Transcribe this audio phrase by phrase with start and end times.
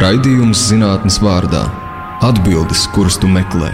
[0.00, 1.60] Raidījums zinātnes vārdā-
[2.28, 3.68] atbildes, kuras tu meklē.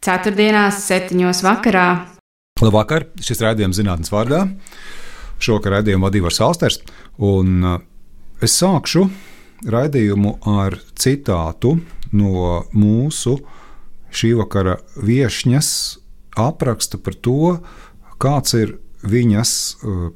[0.00, 2.06] Ceturtdienās, septiņos vakarā.
[2.62, 4.46] Labvakar, šis raidījums zinātnes vārdā.
[5.36, 6.80] Šovakar raidījumu vadīja Vars Alsters,
[7.18, 7.82] un uh,
[8.40, 9.10] es sākšu
[9.68, 11.74] raidījumu ar citātu
[12.16, 13.36] no mūsu
[14.08, 15.98] šī vakara viesņas
[16.40, 17.58] apraksta par to,
[18.16, 19.52] kāds ir viņas
[19.84, 20.08] uh,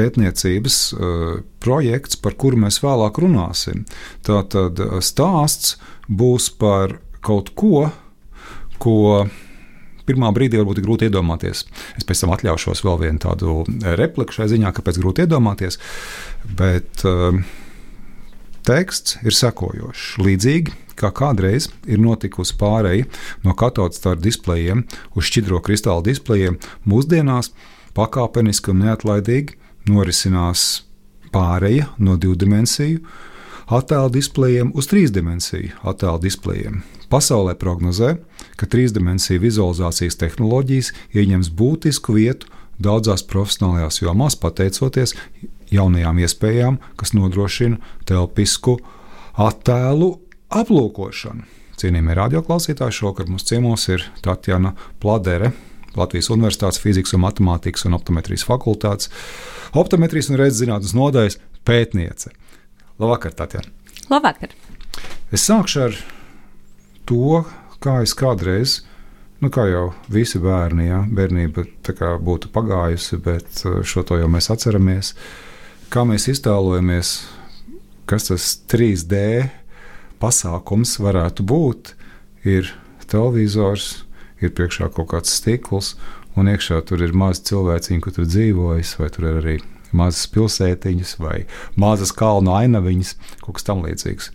[0.00, 1.28] pētniecības uh,
[1.62, 3.84] projekts, par kuru mēs vēlāk runāsim.
[4.26, 5.76] Tātad uh, stāsts
[6.08, 7.90] būs par kaut ko,
[8.80, 9.28] ko
[10.08, 11.64] pirmā brīdī varbūt ir grūti iedomāties.
[11.98, 13.60] Es pēc tam atļaušos vēl vienu tādu
[14.00, 15.78] repliku šai ziņā, kāpēc grūti iedomāties.
[16.58, 17.36] Bet uh,
[18.66, 20.14] teksts ir sekojošs.
[20.24, 23.06] Līdzīgi kā kādreiz ir notikusi pāreja
[23.44, 24.84] no katodstaru displejiem
[25.16, 27.54] uz šķidro kristāla displejiem, mūsdienās
[27.96, 29.56] pakāpeniski un neatlaidīgi
[29.88, 30.84] norisinās
[31.32, 33.00] pāreja no divu dimensiju
[33.70, 36.80] attēlu displejiem uz trīsdimensiju attēlu displejiem.
[37.10, 38.16] Pasaulē prognozē,
[38.58, 42.50] ka trīsdimensiju vizualizācijas tehnoloģijas ieņems būtisku vietu
[42.82, 45.14] daudzās profesionālajās jomās, pateicoties
[45.70, 47.78] jaunajām iespējām, kas nodrošina
[48.08, 48.78] telpisku
[49.38, 50.12] attēlu
[50.50, 51.46] aplūkošanu.
[51.80, 55.54] Cienījamie radioklausītāji, šovakar mums ciemos ir Tatjana Pladere,
[55.98, 59.10] Latvijas Universitātes fizikas un matemātikas un optometrijas fakultātes
[59.76, 62.32] optometrijas un redzes nodaļas pētniece.
[63.00, 63.70] Labvakar, Tatjana!
[64.10, 64.54] Labvakar!
[65.30, 65.98] Es sākšu ar
[67.08, 67.42] to,
[67.82, 68.80] kā es kādreiz,
[69.40, 71.64] nu, kā jau visi bērni, ja, bērnība
[72.22, 75.14] būtu pagājusi, bet uh, šo to jau mēs atceramies.
[75.90, 77.14] Kā mēs iztēlojamies,
[78.10, 79.48] kas tas 3D
[80.22, 81.94] pasākums varētu būt,
[82.46, 82.70] ir
[83.10, 84.04] televizors,
[84.44, 85.94] ir priekšā kaut kāds stikls,
[86.38, 89.56] un iekšā tur ir mazi cilvēciņi, kur tur dzīvojas, vai tur ir arī
[89.96, 91.44] mazas pilsētiņas, vai
[91.80, 94.30] mazas kalnu ainaviņas, kaut kas tamlīdzīgs.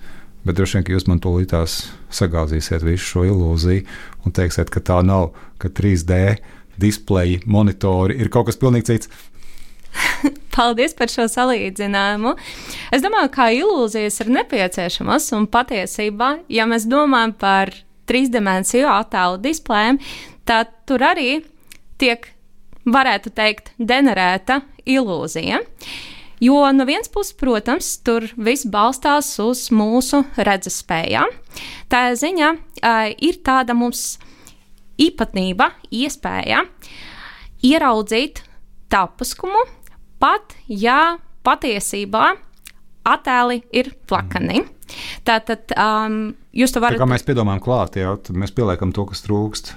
[0.45, 1.79] Bet droši vien, ka jūs man to līdās
[2.13, 3.85] sagāzīsiet visu šo ilūziju
[4.25, 6.37] un teiksiet, ka tā nav, ka 3D
[6.81, 9.09] displeji, monitori ir kaut kas pilnīgi cits.
[10.55, 12.35] Paldies par šo salīdzinājumu.
[12.93, 17.73] Es domāju, ka ilūzijas ir nepieciešamas un patiesībā, ja mēs domājam par
[18.09, 19.99] trīsdimensiju attēlu displejiem,
[20.45, 21.39] tad tur arī
[22.01, 22.27] tiek,
[22.85, 25.61] varētu teikt, generēta ilūzija.
[26.43, 31.31] Jo no vienas puses, protams, tur viss balstās uz mūsu redzes spējām.
[31.89, 34.17] Tā ziņā uh, ir tāda mums
[35.01, 36.65] īpatnība, iespēja
[37.65, 38.43] ieraudzīt
[38.91, 39.63] tapuskumu,
[40.21, 42.33] pat ja patiesībā
[43.05, 44.65] attēli ir plakani.
[45.27, 46.99] Tātad um, jūs to varat.
[46.99, 49.73] Tā kā mēs piedomājam klāt, jau mēs pieliekam to, kas trūkst.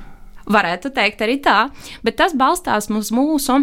[0.49, 1.69] Varētu teikt arī tā,
[2.07, 3.59] bet tas balstās uz mūsu,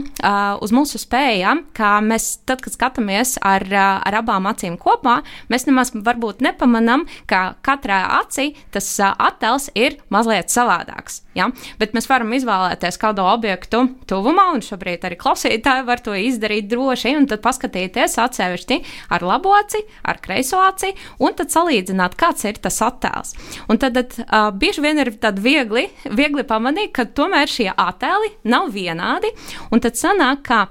[0.62, 5.20] uz mūsu spējām, kā mēs, tad, kad skatāmies ar, ar abām acīm kopā,
[5.50, 11.24] mēs nemaz varbūt nepamanām, ka katrā acī tas attēls ir mazliet savādāks.
[11.36, 11.50] Ja?
[11.82, 17.16] Bet mēs varam izvēlēties kādu objektu tuvumā, un šobrīd arī klausītāji var to izdarīt droši,
[17.20, 18.80] un tad paskatīties atsevišķi
[19.16, 23.36] ar labo aci, ar kreiso aci, un tad salīdzināt, kāds ir tas attēls.
[23.72, 28.36] Un tad uh, bieži vien ir tad viegli, viegli pamanīt, pamanīja, ka tomēr šie attēli
[28.44, 29.32] nav vienādi.
[29.72, 30.68] Un tad sanāk, ka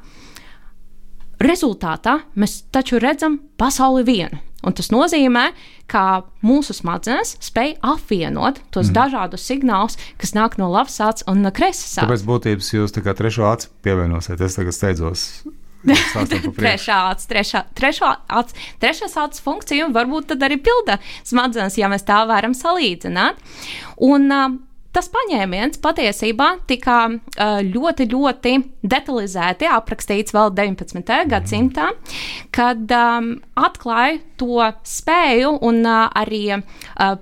[1.40, 4.38] rezultātā mēs taču redzam pasauli vienu.
[4.64, 5.52] Un tas nozīmē,
[5.86, 8.94] ka mūsu smadzenes spēj apvienot tos mm.
[8.96, 12.00] dažādus signālus, kas nāk no labas acis un no kreisas acis.
[12.00, 14.40] Tāpēc būtības jūs tā kā trešo aci pievienosiet.
[14.40, 15.44] Es tagad steidzos.
[15.84, 20.96] trešā acis, trešā, trešā acis, trešās acis funkcija varbūt tad arī pilda
[21.28, 23.44] smadzenes, ja mēs tā varam salīdzināt.
[24.08, 24.56] Un, uh,
[24.94, 27.08] Tas paņēmiens patiesībā tika
[27.66, 28.52] ļoti, ļoti
[28.86, 31.02] detalizēti aprakstīts vēl 19.
[31.02, 31.30] Mm.
[31.32, 31.88] gadsimtā,
[32.54, 36.62] kad um, atklāja to spēju un uh, arī uh,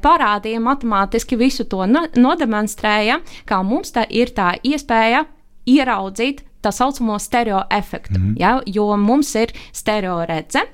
[0.04, 5.24] parādīja matemātiski visu to no nodemonstrēja, kā mums tā ir tā iespēja
[5.68, 8.34] ieraudzīt tā saucamo stereo efektu, mm.
[8.40, 10.64] ja, jo mums ir stereo redze.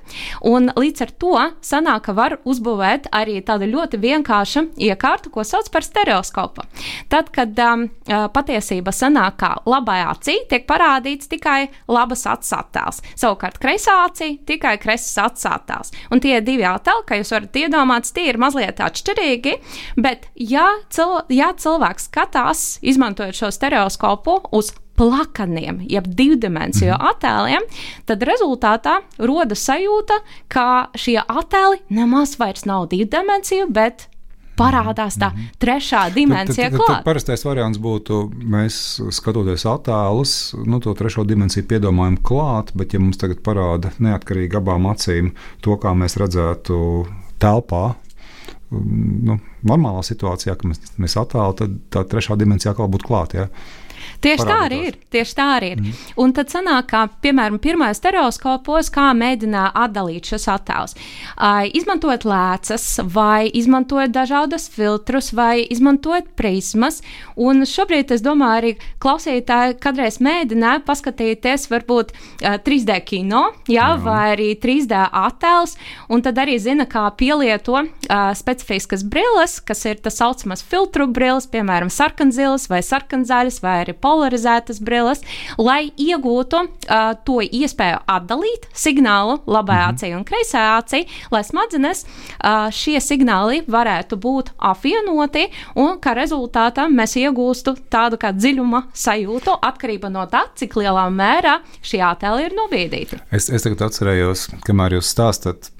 [0.47, 1.33] Un līdz ar to
[1.65, 6.65] sanāk, ka var uzbūvēt arī tādu ļoti vienkāršu iekārtu, ko sauc par stereoskopu.
[7.11, 7.87] Tad, kad um,
[8.33, 14.77] patiesība sanāk, ka labajā acī tiek parādīts tikai labas acis attēls, savukārt kreisā acī tikai
[14.81, 15.93] kreisas acis attēls.
[16.13, 19.55] Un tie divi attēli, kā jūs varat iedomāties, tie ir mazliet atšķirīgi,
[20.01, 27.09] bet ja, cil ja cilvēks skatās, izmantojot šo stereoskopu uz plakaniem, jeb divdimensiju mm.
[27.13, 27.67] attēliem,
[28.09, 30.19] tad rezultātā rodas sajūta,
[30.51, 30.69] ka
[30.99, 34.09] šie attēli nemaz vairs nav divdimensiju, bet
[34.59, 35.53] parādās tā mhm.
[35.61, 36.69] trešā dimensija.
[36.73, 38.19] Tad parastais variants būtu,
[38.55, 40.35] mēs skatoties attēlus,
[40.67, 45.33] nu, to trešo dimensiju piedomājam klāt, bet ja mums tagad parāda neatkarīgi abām acīm
[45.65, 46.79] to, kā mēs redzētu
[47.39, 47.85] telpā,
[48.69, 53.45] nu, normālā situācijā, ka mēs, mēs attēlojam, tad tā trešā dimensija atkal būtu klāta.
[53.45, 53.49] Ja?
[54.19, 54.97] Tieši tā arī ir.
[55.13, 55.81] Tieši tā arī ir.
[55.81, 55.99] Mm.
[56.19, 60.95] Un tad sanāk, ka, piemēram, pirmais stereoskopos, kā mēģina atdalīt šos attēlus.
[61.37, 66.99] Uh, izmantojot lēcas, vai izmantojot dažādas filtrus, vai izmantojot prismas.
[67.39, 74.01] Un šobrīd es domāju, arī klausītāji kādreiz mēģināja paskatīties, varbūt uh, 3D kino, jā, jā.
[74.03, 75.77] vai arī 3D attēls,
[76.11, 77.87] un tad arī zina, kā pielieto uh,
[78.35, 84.81] specifiskas brilles, kas ir tas saucamās filtru brilles, piemēram, sarkanzilas vai sarkanzaļas vai arī polarizētas
[84.83, 85.21] brilles,
[85.61, 89.93] lai iegūtu uh, to iespēju atdalīt signālu labai -hmm.
[89.93, 96.87] acī un kreisai acī, lai smadzenes uh, šie signāli varētu būt apvienoti un kā rezultātā
[96.89, 102.57] mēs iegūstu tādu kā dziļuma sajūtu atkarībā no tā, cik lielā mērā šie attēli ir
[102.57, 103.21] nobīdīti.
[103.31, 105.71] Es, es tagad atcerējos, kamēr jūs stāstat,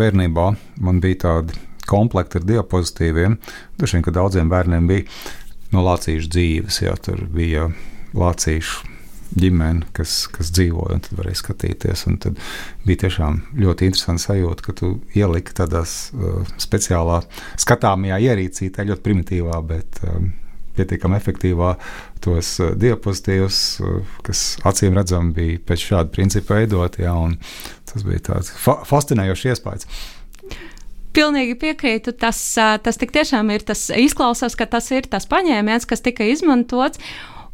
[0.00, 0.50] bērnībā
[0.80, 3.38] man bija tādi komplekti ar diapozitīviem.
[3.80, 5.04] Dažiem, ka daudziem bērniem bija
[5.74, 6.82] no lācīšu dzīves.
[6.86, 7.68] Jā, tur bija
[8.14, 8.94] lācīšu
[9.34, 12.06] ģimene, kas, kas dzīvoja, un tad varēja skatīties.
[12.22, 12.38] Tad
[12.86, 17.20] bija tiešām ļoti interesanti sajūta, ka tu ieliki tādās uh, speciālā
[17.60, 20.30] skatāmajā ierīcītē, ļoti primitīvā, bet um,
[20.78, 21.74] pietiekami efektīvā
[22.24, 27.06] tos uh, diapozitīvus, uh, kas acīm redzami bija pēc šāda principa veidoti.
[27.06, 27.16] Ja,
[27.90, 29.90] tas bija tāds fa fascinējošs iespējas.
[31.14, 32.14] Pilnīgi piekrītu.
[32.18, 37.00] Tas, tas tiešām ir tas, izklausās, ka tas ir tas paņēmiens, kas tika izmantots.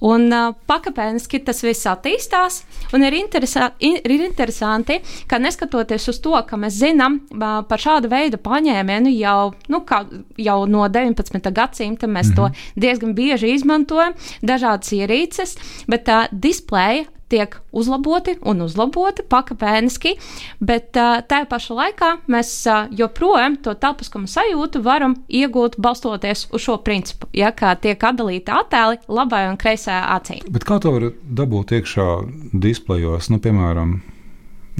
[0.00, 2.62] Un uh, pakāpeniski tas viss attīstās.
[2.96, 4.96] Ir, interesā, ir interesanti,
[5.28, 10.06] ka neskatoties uz to, ka mēs zinām uh, par šādu veidu paņēmienu jau, nu, kā,
[10.40, 11.52] jau no 19.
[11.52, 12.36] gadsimta, mēs mm -hmm.
[12.36, 12.80] to mhm.
[12.80, 15.56] diezgan bieži izmantojam, dažādas ierīces,
[15.86, 20.16] bet uh, displeja tiek uzlaboti un uzlaboti pakāpeniski,
[20.60, 22.52] bet tajā pašā laikā mēs
[22.96, 29.00] joprojām to telpiskuma sajūtu varam iegūt balstoties uz šo principu, ja kā tiek atdalīti attēli
[29.08, 30.40] labai un kreisai acī.
[30.50, 31.10] Bet kā to var
[31.40, 32.08] dabūt iekšā
[32.52, 34.00] displejos, nu, piemēram,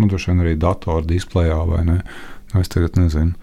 [0.00, 2.00] nu, droši vien arī datorā displejā vai ne?
[2.58, 3.36] Es tagad nezinu.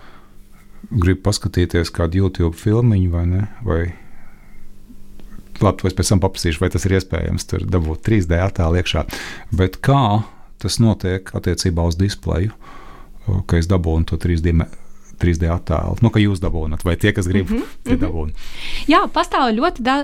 [0.91, 3.47] Gribu paskatīties kādu YouTube filmu vai ne?
[3.63, 3.81] Vai
[5.61, 9.05] labi, to es pēc tam paprasīšu, vai tas ir iespējams tur dabūt 3D attēlu iekšā.
[9.57, 10.23] Bet kā
[10.61, 12.53] tas notiek attiecībā uz displeju,
[13.47, 14.53] ka es dabūnu to 3D?
[15.17, 18.01] 3D attēlu, nu, ka jūs dabūjāt, vai tie, kas grib, mm -hmm, tie -hmm.
[18.03, 18.31] dabūna.
[18.87, 19.95] Jā, pastāv ļoti da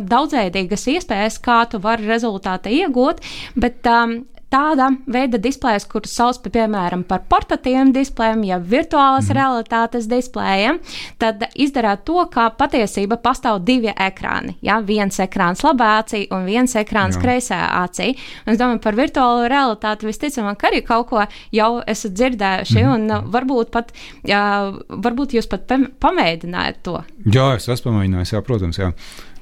[0.00, 3.20] daudzveidīgas iespējas, kā tu vari rezultātu iegūt,
[3.54, 4.24] bet um,
[4.54, 9.36] tāda veida displejus, kurus sauc par, piemēram, par portatīviem displejiem, ja virtuālas mm.
[9.38, 10.78] realitātes displejiem,
[11.22, 14.56] tad izdara to, ka patiesībā pastāv divi ekrāni.
[14.64, 14.78] Ja?
[14.84, 18.12] Viens ekrāns labā acī un viens ekrāns kreisajā acī.
[18.44, 21.24] Un es domāju, par virtuālo realitāti visticamāk arī kaut ko
[21.54, 22.94] jau esat dzirdējuši, mm.
[22.94, 23.90] un uh, varbūt pat,
[24.28, 24.44] jā,
[24.88, 25.66] varbūt jūs pat
[26.04, 27.00] pamēģinājāt to.
[27.24, 28.92] Jā, es esmu pamēģinājis, jā, protams, jā.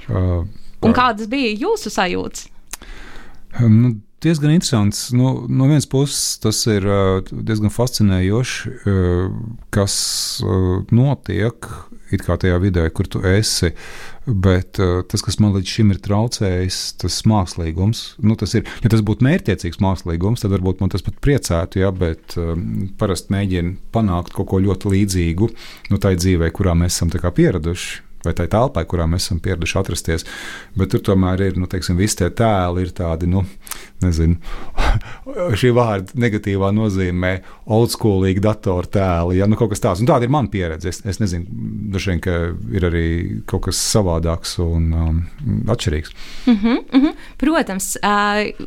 [0.09, 0.41] Uh,
[0.83, 2.49] un kādas bija jūsu sajūtas?
[3.61, 3.93] Um, nu,
[4.23, 5.11] diezgan interesants.
[5.17, 6.87] Nu, no vienas puses, tas ir
[7.31, 8.77] diezgan fascinējoši,
[9.75, 9.95] kas
[10.93, 11.71] notiek
[12.13, 13.73] tajā vidē, kur tu esi.
[14.27, 19.03] Bet tas, kas man līdz šim ir traucējis, tas mākslīgums, nu, tas ir, ja tas
[19.03, 24.37] būtu mērķiecīgs mākslīgums, tad varbūt man tas pat priecētu, ja, bet um, parasti mēģina panākt
[24.37, 25.51] kaut ko ļoti līdzīgu
[25.91, 30.27] nu, tai dzīvei, kurā mēs esam pieraduši vai tai telpai, kurā mēs esam pieraduši atrasties.
[30.79, 33.45] Bet tur tomēr ir, nu, teiksim, visi tie tēli ir tādi, nu,
[34.03, 34.39] nezinu,
[35.61, 37.33] šī vārda negatīvā nozīmē
[37.73, 40.03] oldschoolīgi datoru tēli, ja nu, kaut kas tāds.
[40.03, 40.93] Un tāda ir mana pieredze.
[40.93, 42.39] Es, es nezinu, ka
[42.75, 43.07] ir arī
[43.51, 45.23] kaut kas savādāks un um,
[45.73, 46.15] atšķirīgs.
[46.47, 47.15] Mm -hmm, mm -hmm.
[47.39, 47.97] Protams.
[48.03, 48.67] Uh,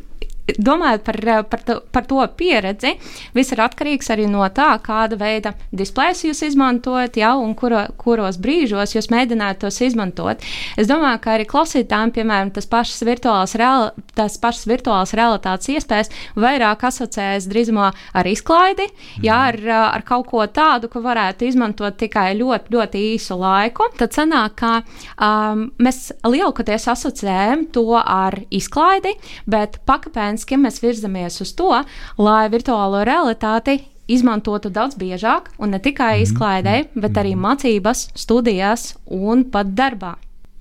[0.54, 2.94] domājot par, eh, par, to, par to pieredzi,
[3.34, 8.38] viss ir atkarīgs arī no tā, kāda veida displejus jūs izmantojat, ja, un kuro, kuros
[8.38, 10.42] brīžos jūs mēģināt tos izmantot.
[10.78, 16.12] Es domāju, ka arī klausītājiem, piemēram, tas pašas virtuālās, real, tas pašas virtuālās realitātes iespējas
[16.36, 19.26] vairāk asociējas drīzumā ar izklaidi, mm.
[19.26, 19.60] ja, ar,
[19.98, 23.90] ar kaut ko tādu, ko varētu izmantot tikai ļoti, ļoti īsu laiku.
[23.98, 24.72] Tad sanāk, ka
[25.18, 29.12] um, mēs lielākoties asociējam to ar izklaidi,
[29.50, 31.84] bet pakāpēns pakāpeniski mēs virzamies uz to,
[32.18, 36.22] lai virtuālo realitāti izmantotu daudz biežāk, un ne tikai mhm.
[36.22, 37.42] izklaidē, bet arī mhm.
[37.42, 40.16] mācībās, studijās un pat darbā.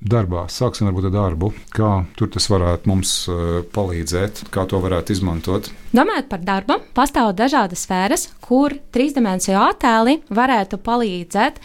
[0.05, 1.51] Darbā sāksim ar darbu.
[1.73, 5.71] Kā tur tas varētu mums uh, palīdzēt, kā to varētu izmantot?
[5.95, 11.57] Domājot par darbu, pastāv dažādas sfēras, kur trīsdimensiju attēli varētu palīdzēt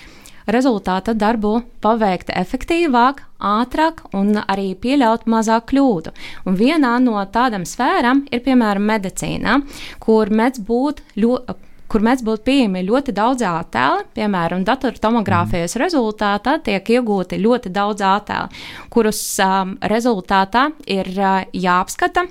[0.47, 6.13] rezultāta darbu paveikt efektīvāk, ātrāk un arī pieļaut mazāk kļūdu.
[6.47, 9.61] Un vienā no tādām sfērām ir piemēram medicīna,
[10.01, 11.59] kur mēdz būt ļoti
[11.91, 15.83] kur mēs būtu pieejami ļoti daudz attēlu, piemēram, datortomogrāfijas mm.
[15.83, 18.61] rezultātā tiek iegūti ļoti daudz attēlu,
[18.95, 22.29] kurus um, rezultātā ir uh, jāapskata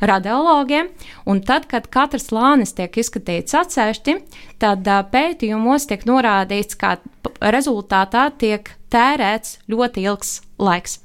[0.00, 0.90] radiologiem.
[1.28, 4.16] Un tad, kad katrs slānis tiek izskatīts atsevišķi,
[4.62, 6.96] tad pētījumos tiek norādīts, ka
[7.40, 11.00] rezultātā tiek tērēts ļoti ilgs laiks.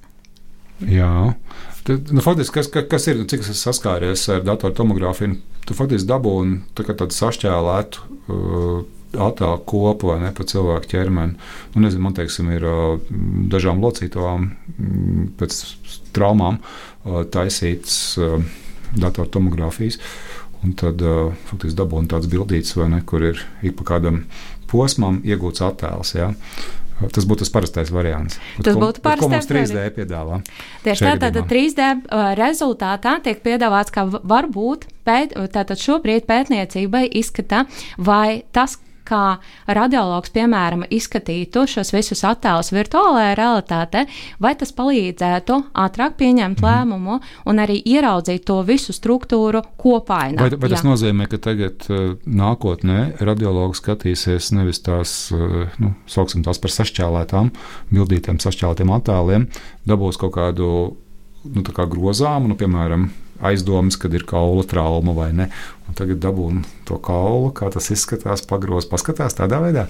[0.89, 1.33] Jā,
[1.85, 6.57] tad, nu, faktiski, kas, kas ir, cik es esmu saskāries ar datortomogrāfiju, tu faktiski dabūji
[6.77, 8.09] tā tādu sašķēlētu.
[8.31, 8.81] Uh,
[9.11, 11.37] attēlu kopu vai ne pa cilvēku ķermeni.
[11.73, 13.09] Nu, nezinu, man teiksim, ir uh,
[13.51, 15.57] dažām locītavām mm, pēc
[16.15, 18.39] traumām uh, taisīts uh,
[18.97, 19.99] datortomogrāfijas.
[20.61, 24.25] Un tad uh, faktiski dabūna tāds bildīts, ne, kur ir ik pa kādam
[24.69, 26.13] posmam iegūts attēls.
[26.15, 26.29] Ja.
[27.01, 28.37] Tas būtu tas parastais variants.
[28.61, 29.25] Tas ko, būtu parastais.
[29.25, 30.37] Ko mums 3D piedāvā?
[30.85, 37.65] Tieši tā, tātad 3D uh, rezultātā tiek piedāvāts, ka varbūt pēt, tātad šobrīd pētniecībai izskata,
[37.97, 38.77] vai tas,
[39.11, 39.23] kā
[39.67, 44.05] radiologs, piemēram, izskatītu šos visus attēlus virtuālajā realitātē,
[44.41, 46.67] vai tas palīdzētu ātrāk pieņemt mm.
[46.67, 47.19] lēmumu
[47.51, 50.41] un arī ieraudzīt to visu struktūru kopainā.
[50.41, 50.89] Vai, vai tas Jā.
[50.89, 57.51] nozīmē, ka tagad uh, nākotnē radiologs skatīsies nevis tās, uh, nu, sauksim tās par sašķēlētām,
[57.91, 59.47] bildītiem sašķēlētiem attēliem,
[59.89, 60.71] dabūs kaut kādu
[61.43, 63.09] nu, grozāmu, nu, piemēram,
[63.47, 65.49] aizdomas, kad ir kaula trauma vai ne.
[65.87, 69.87] Un tagad dabūnu to kaulu, kā tas izskatās, pagroz, paskatās tādā veidā.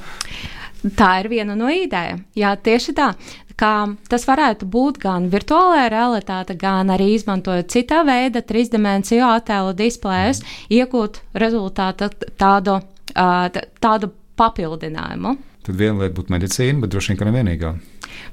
[0.98, 2.24] Tā ir viena no idejām.
[2.38, 3.12] Jā, tieši tā.
[3.60, 3.74] Kā
[4.10, 10.72] tas varētu būt gan virtuālajā realitāte, gan arī izmantojot citā veida trīsdimensiju attēlu displejus, mm.
[10.80, 12.10] iegūt rezultātu
[12.42, 12.80] tādu,
[13.14, 15.36] tādu papildinājumu.
[15.62, 17.76] Tad viena lieta būtu medicīna, bet droši vien, ka ne vienīgā.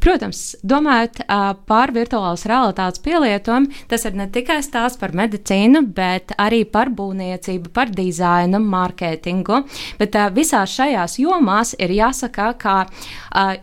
[0.03, 1.23] Protams, domājot
[1.69, 7.73] par virtuālās realitātes pielietojumu, tas ir ne tikai stāsts par medicīnu, bet arī par būvniecību,
[7.75, 9.63] par dizainu, mārketingu.
[10.01, 12.77] Bet visās šajās jomās ir jāsaka, ka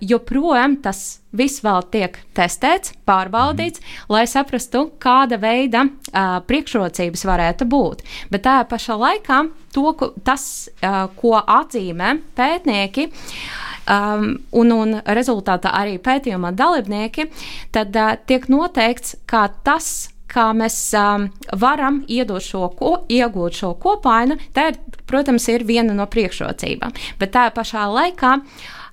[0.01, 1.05] joprojām tas
[1.35, 4.07] viss vēl tiek testēts, pārbaudīts, mm.
[4.13, 8.03] lai saprastu, kāda veida uh, priekšrocības varētu būt.
[8.31, 9.41] Bet tā pašā laikā
[9.75, 9.91] to,
[10.27, 10.47] tas,
[10.79, 17.29] uh, ko atzīmē pētnieki, uh, um, un, un rezultātā arī pētījuma dalībnieki,
[17.75, 21.29] tad uh, tiek noteikts, kā tas, kā mēs um,
[21.61, 26.95] varam šo, ko, iegūt šo kopainu, tā, ir, protams, ir viena no priekšrocībām.
[27.21, 28.39] Bet tā pašā laikā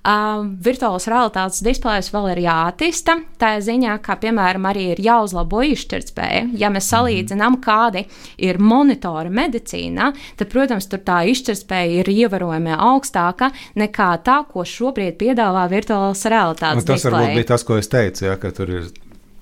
[0.02, 3.14] Um, virtuālās realitātes displejs vēl ir jāattīsta.
[3.38, 6.40] Tā ziņā, kā piemēram, arī ir jāuzlabo izšķirtspēja.
[6.58, 6.90] Ja mēs mhm.
[6.90, 8.02] salīdzinām, kādi
[8.42, 10.08] ir monitori medicīnā,
[10.40, 16.82] tad, protams, tur tā izšķirtspēja ir ievērojami augstāka nekā tā, ko šobrīd piedāvā virtuālās realitātes.
[16.82, 17.14] Nu, tas display.
[17.20, 18.90] varbūt bija tas, ko es teicu, ja, ka tur ir,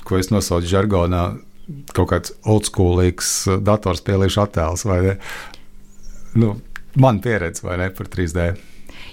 [0.04, 1.24] ko es nosaucu žargonā,
[1.96, 3.32] kaut kāds oldschoolīgs
[3.64, 5.16] datorspēlīšu attēls vai ne?
[6.36, 6.58] Nu,
[7.00, 8.52] man pieredze vai ne par 3D.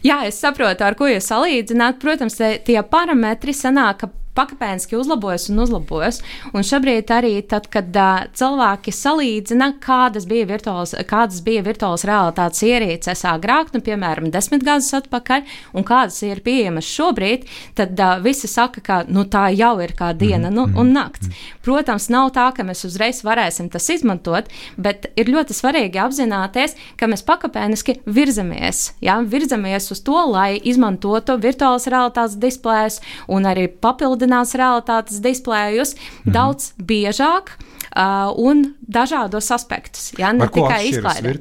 [0.05, 1.99] Jā, es saprotu, ar ko jūs salīdzināt.
[2.01, 6.21] Protams, tie parametri sanāk, ka pakāpeniski uzlabojas un uzlabojas.
[6.53, 12.63] Un šobrīd arī tad, kad uh, cilvēki salīdzina, kādas bija virtuālas, kādas bija virtuālas realitātes
[12.67, 15.45] ierīces agrāk, nu, piemēram, desmit gadus atpakaļ,
[15.77, 20.13] un kādas ir pieejamas šobrīd, tad uh, visi saka, ka nu, tā jau ir kā
[20.17, 21.31] diena nu, un nakts.
[21.65, 27.09] Protams, nav tā, ka mēs uzreiz varēsim tas izmantot, bet ir ļoti svarīgi apzināties, ka
[27.09, 33.01] mēs pakāpeniski virzamies, jā, virzamies uz to, lai izmantotu virtuālas realitātes displejus
[33.31, 36.33] un arī papildinājumu papildinās realitātes displējus mm.
[36.35, 37.57] daudz biežāk.
[37.97, 40.11] Uh, un dažādos aspektus.
[40.19, 41.31] Ja, ne tikai izklaidē.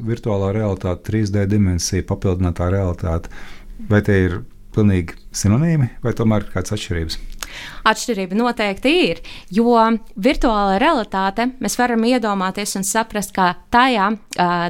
[0.00, 3.28] Virtuālā realitāte, 3D dimensija, papildinātā realitāte.
[3.90, 4.38] Vai tie ir
[4.72, 7.18] pilnīgi sinonīmi, vai tomēr ir kādas atšķirības?
[7.88, 9.74] Atšķirība noteikti ir, jo
[10.22, 14.10] virtuālā realitāte mēs varam iedomāties un saprast, ka tajā,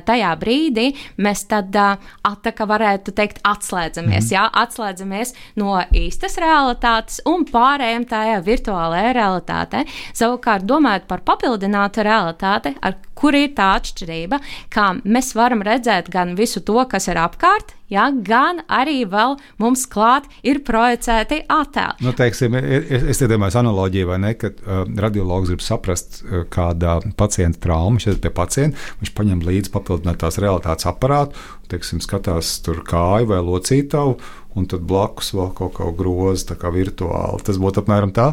[0.08, 0.88] tajā brīdī
[1.22, 4.32] mēs tad tā kā varētu teikt atslēdzamies, mm.
[4.34, 9.84] jā, atslēdzamies no īstas realitātes un pārējām tajā virtuālajā realitātē.
[10.16, 14.40] Savukārt, domājot par papildinātu realitāti, ar kur ir tā atšķirība,
[14.72, 19.84] kā mēs varam redzēt gan visu to, kas ir apkārt, ja, gan arī vēl mums
[19.90, 22.02] klāt ir projicēti attēli.
[22.04, 27.62] Nu, teiksim, es iedomājos analoģiju, vai ne, kad uh, radiologs grib saprast, uh, kāda pacienta
[27.68, 31.38] trauma šeit pie pacienta, viņš paņem līdzi papildinātās realitātes aparātu,
[31.72, 34.16] teiksim, skatās tur kāju vai locītavu,
[34.58, 37.42] un tad blakus vēl kaut kā groza, tā kā virtuāli.
[37.46, 38.32] Tas būtu apmēram tā.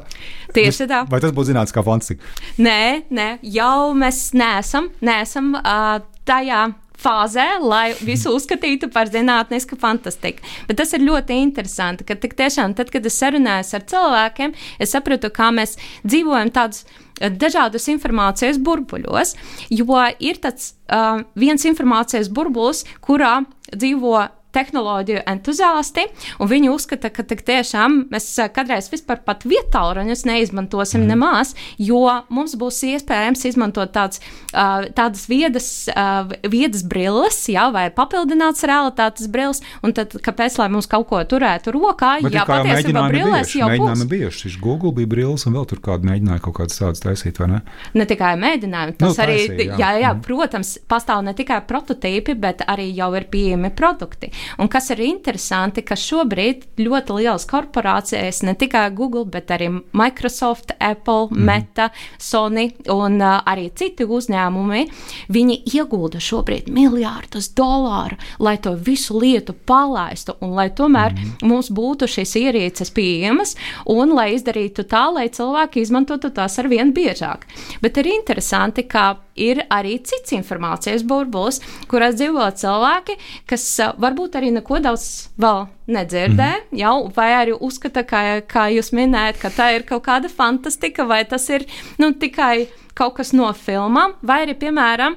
[0.56, 1.06] Tieši tā.
[1.10, 2.28] Vai tas būtu zināms kā fantastika?
[2.60, 6.68] Nē, nē, jau mēs neesam, neesam uh, tajā
[7.00, 10.44] fāzē, lai visu uzskatītu par zinātnisku fantastiku.
[10.68, 15.32] Bet tas ir ļoti interesanti, ka tiešām, tad, kad es sarunājos ar cilvēkiem, es sapratu,
[15.34, 16.86] kā mēs dzīvojam tādus
[17.20, 19.36] eh, dažādus informācijas burbuļos,
[19.74, 23.40] jo ir tāds uh, viens informācijas burbulis, kurā
[23.70, 26.06] dzīvo tehnoloģiju entuziasti,
[26.42, 31.12] un viņi uzskata, ka tiešām mēs eh, kādreiz vispār pat vietāluņus neizmantosim mm.
[31.14, 32.02] nemaz, jo
[32.34, 39.30] mums būs iespējams izmantot tāds, uh, tādas viedas, uh, viedas brilles, jā, vai papildināts realitātes
[39.32, 43.70] brilles, un tad kāpēc, lai mums kaut ko turētu rokā, Bet jā, patiesībā brillēs jau
[43.70, 44.06] būs.
[44.10, 47.52] Bijuši, šis Google bija brilles, un vēl tur kādu mēģināja kaut kādas tādas taisīt, vai
[47.54, 47.62] ne?
[47.98, 50.24] Ne tikai mēģinājumi, tas nu, arī, taisīja, jā, jā, jā mm.
[50.26, 54.32] protams, pastāv ne tikai prototīpi, bet arī jau ir pieejami produkti.
[54.60, 60.74] Un kas ir interesanti, ka šobrīd ļoti lielas korporācijas, ne tikai Google, bet arī Microsoft,
[60.80, 61.46] Apple, mm.
[61.50, 64.86] Meta, Sony un uh, arī citi uzņēmumi,
[65.32, 71.48] viņi iegulda šobrīd miljārdus dolāru, lai to visu lietu palaistu un lai tomēr mm.
[71.50, 73.56] mums būtu šīs ierīces pieejamas
[73.90, 77.48] un lai izdarītu tā, lai cilvēki izmantotu tās ar vien biežāk.
[77.84, 83.18] Bet ir interesanti, ka ir arī cits informācijas burbulis, kurās dzīvo cilvēki,
[83.50, 83.66] kas
[84.02, 85.08] varbūt arī neko daudz
[85.40, 86.80] vēl nedzirdē, mm.
[86.84, 91.24] jau, vai arī uzskata, kā, kā jūs minējat, ka tā ir kaut kāda fantastika, vai
[91.30, 91.66] tas ir
[92.02, 92.68] nu, tikai
[93.00, 95.16] kaut kas no filmām, vai arī, piemēram,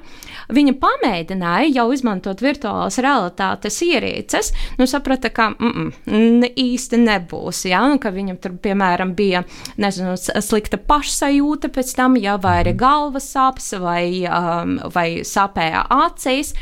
[0.53, 7.83] viņa pamēģināja jau izmantot virtuālās realitātes ierīces, nu, saprata, ka mm, mm, īsti nebūs, ja,
[7.89, 9.43] un ka viņam tur, piemēram, bija,
[9.81, 16.53] nezinu, slikta pašsajūta pēc tam, ja, vai arī galvas sāpes, vai, um, vai sāpēja acīs,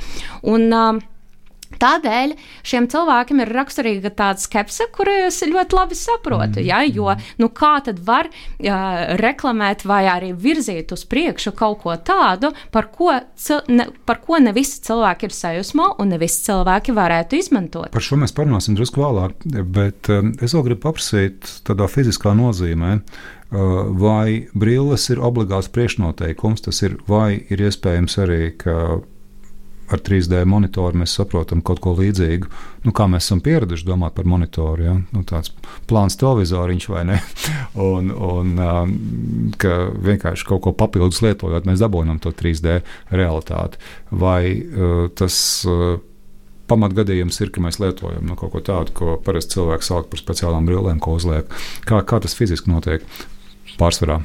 [0.47, 1.01] un um,
[1.81, 2.35] Tādēļ
[2.67, 6.61] šiem cilvēkiem ir raksturīga tāda skepse, kuru es ļoti labi saprotu.
[6.61, 6.67] Mm.
[6.67, 11.95] Ja, jo nu, kā tad var uh, reklamēt vai arī virzīt uz priekšu kaut ko
[11.95, 13.13] tādu, par ko,
[13.71, 17.91] ne, par ko ne visi cilvēki ir sajūsmā un ne visi cilvēki varētu izmantot?
[17.93, 22.97] Par šo mēs parunāsim drusku vēlāk, bet um, es vēl gribu paprasīt tādā fiziskā nozīmē.
[23.51, 26.63] Uh, vai brilles ir obligāts priekšnoteikums?
[26.67, 29.01] Tas ir, vai ir iespējams arī, ka
[29.91, 32.49] ar 3D monitoru mēs saprotam kaut ko līdzīgu.
[32.85, 34.95] Nu, kā mēs esam pieraduši domāt par monitoru, ja?
[35.13, 35.53] nu, tāds
[35.89, 37.19] plāns televizoriņš vai ne.
[37.91, 38.93] un, un um,
[39.61, 42.79] ka vienkārši kaut ko papildus lietojot, mēs dabūjam to 3D
[43.13, 43.81] realitāti.
[44.11, 45.35] Vai uh, tas
[45.69, 45.99] uh,
[46.71, 50.67] pamatgadījums ir, ka mēs lietojam nu, kaut ko tādu, ko parasti cilvēks sauc par speciālām
[50.69, 51.49] brillēm, ko uzliek?
[51.87, 53.05] Kā, kā tas fiziski notiek
[53.79, 54.21] pārsvarā?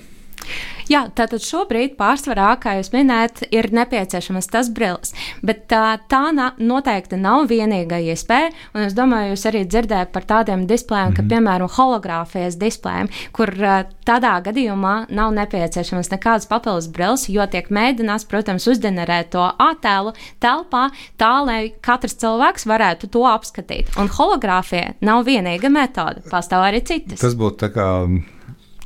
[0.87, 5.11] Jā, tātad šobrīd pārsvarā, kā jūs minējat, ir nepieciešamas tas brilles,
[5.43, 10.29] bet tā, tā na, noteikti nav vienīgā iespēja, un es domāju, jūs arī dzirdējat par
[10.31, 11.17] tādiem displejiem, mm -hmm.
[11.17, 11.31] ka, mhm.
[11.33, 13.51] piemēram, hologrāfijas displejiem, kur
[14.07, 20.91] tādā gadījumā nav nepieciešamas nekādas papildus brilles, jo tiek mēģināts, protams, uzģenerēt to attēlu telpā
[21.19, 23.91] tā, lai katrs cilvēks varētu to apskatīt.
[23.99, 27.21] Un hologrāfija nav vienīga metode, pastāv arī citas.
[27.21, 27.87] Tas būtu tā kā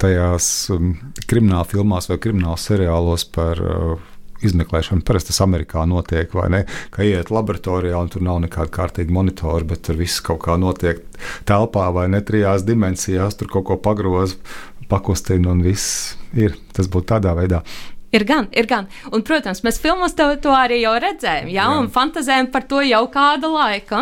[0.01, 0.95] tajās um,
[1.31, 4.09] krimināla filmās vai krimināla seriālos par uh,
[4.47, 5.05] izmeklēšanu.
[5.07, 6.63] Parasti tas Amerikā notiek, vai ne?
[6.95, 11.03] Ka iet laboratorijā un tur nav nekāda kārtīga monitora, bet tur viss kaut kā notiek
[11.49, 14.37] telpā vai ne trijās dimensijās, tur kaut ko pagroz,
[14.91, 16.57] pakustina un viss ir.
[16.77, 17.63] Tas būtu tādā veidā.
[18.11, 18.89] Ir gan, ir gan.
[19.15, 22.81] Un, protams, mēs filmos to, to arī jau redzējām, ja, jā, un fantāzējam par to
[22.83, 24.01] jau kādu laiku.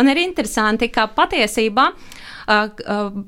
[0.00, 2.19] Un ir interesanti, ka patiesībā uh,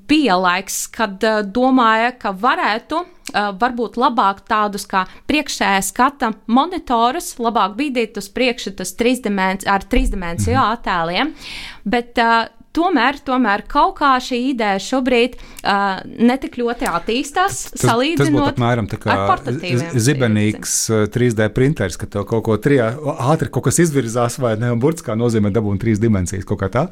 [0.09, 1.23] bija laiks, kad
[1.55, 8.97] domāja, ka varētu varbūt labāk tādus kā priekšējā skata monitorus, labāk bīdīt uz priekšu tas
[8.99, 10.75] trīsdimens, ar trīsdimensiju mhm.
[10.75, 11.33] attēliem.
[11.87, 17.59] Bet uh, Tomēr, tomēr kaut kā šī ideja šobrīd uh, netik ļoti attīstās.
[17.69, 19.17] Tas, salīdzinot tas būtu apmēram tā kā
[20.01, 20.79] zibenīgs
[21.13, 22.89] 3D printeris, ka tev kaut ko trijā
[23.29, 26.73] ātri kaut kas izvirzās vai ne, un burts kā nozīmē dabūt trīs dimensijas kaut kā
[26.73, 26.87] tā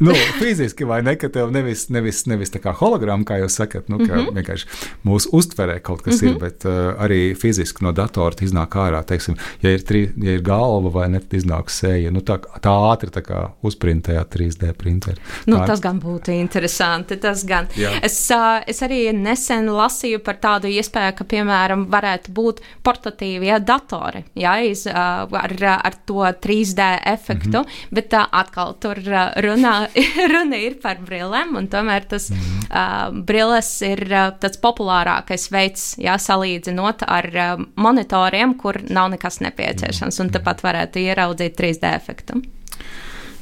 [0.00, 3.88] nu, fiziski vai ne, ka tev nevis, nevis, nevis tā kā hologrāma, kā jūs sakat,
[3.92, 4.38] nu, ka mm -hmm.
[4.38, 4.66] vienkārši
[5.04, 6.34] mūsu uztverē kaut kas mm -hmm.
[6.34, 6.72] ir, bet uh,
[7.04, 11.20] arī fiziski no datora iznāk ārā, teiksim, ja ir, tri, ja ir galva vai ne,
[11.20, 12.10] tad iznāk sēja.
[12.10, 15.20] Nu, tā, tā ātri tā kā uzprintējā 3D printeri.
[15.46, 17.66] Nu, tas gan būtu interesanti, tas gan.
[17.76, 17.90] Jā.
[18.02, 23.58] Es, uh, es arī nesen lasīju par tādu iespēju, ka, piemēram, varētu būt portatīvie ja,
[23.58, 27.90] datori, jā, iz, uh, ar, ar to 3D efektu, mm -hmm.
[27.90, 28.96] bet uh, atkal tur
[29.36, 29.89] runā
[30.32, 32.64] runa ir par brillēm, un tomēr tas mm -hmm.
[32.70, 39.40] uh, brilles ir uh, tāds populārākais veids, jā, salīdzinot ar uh, monitoriem, kur nav nekas
[39.40, 42.42] nepieciešams, un tāpat varētu ieraudzīt 3D efektu.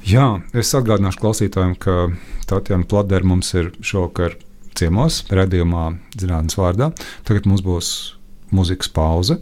[0.06, 2.10] Jā, es atgādināšu klausītājiem, ka
[2.46, 4.36] Tatjana Pladera mums ir šovakar
[4.78, 6.92] ciemos, redzējumā zinātnes vārdā.
[7.24, 8.14] Tagad mums būs
[8.54, 9.38] muzikas pauze,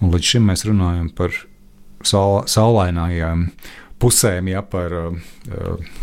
[0.00, 1.34] un līdz šim mēs runājam par
[2.06, 3.50] saul, saulainājiem
[4.02, 5.16] pusēm, ja par uh,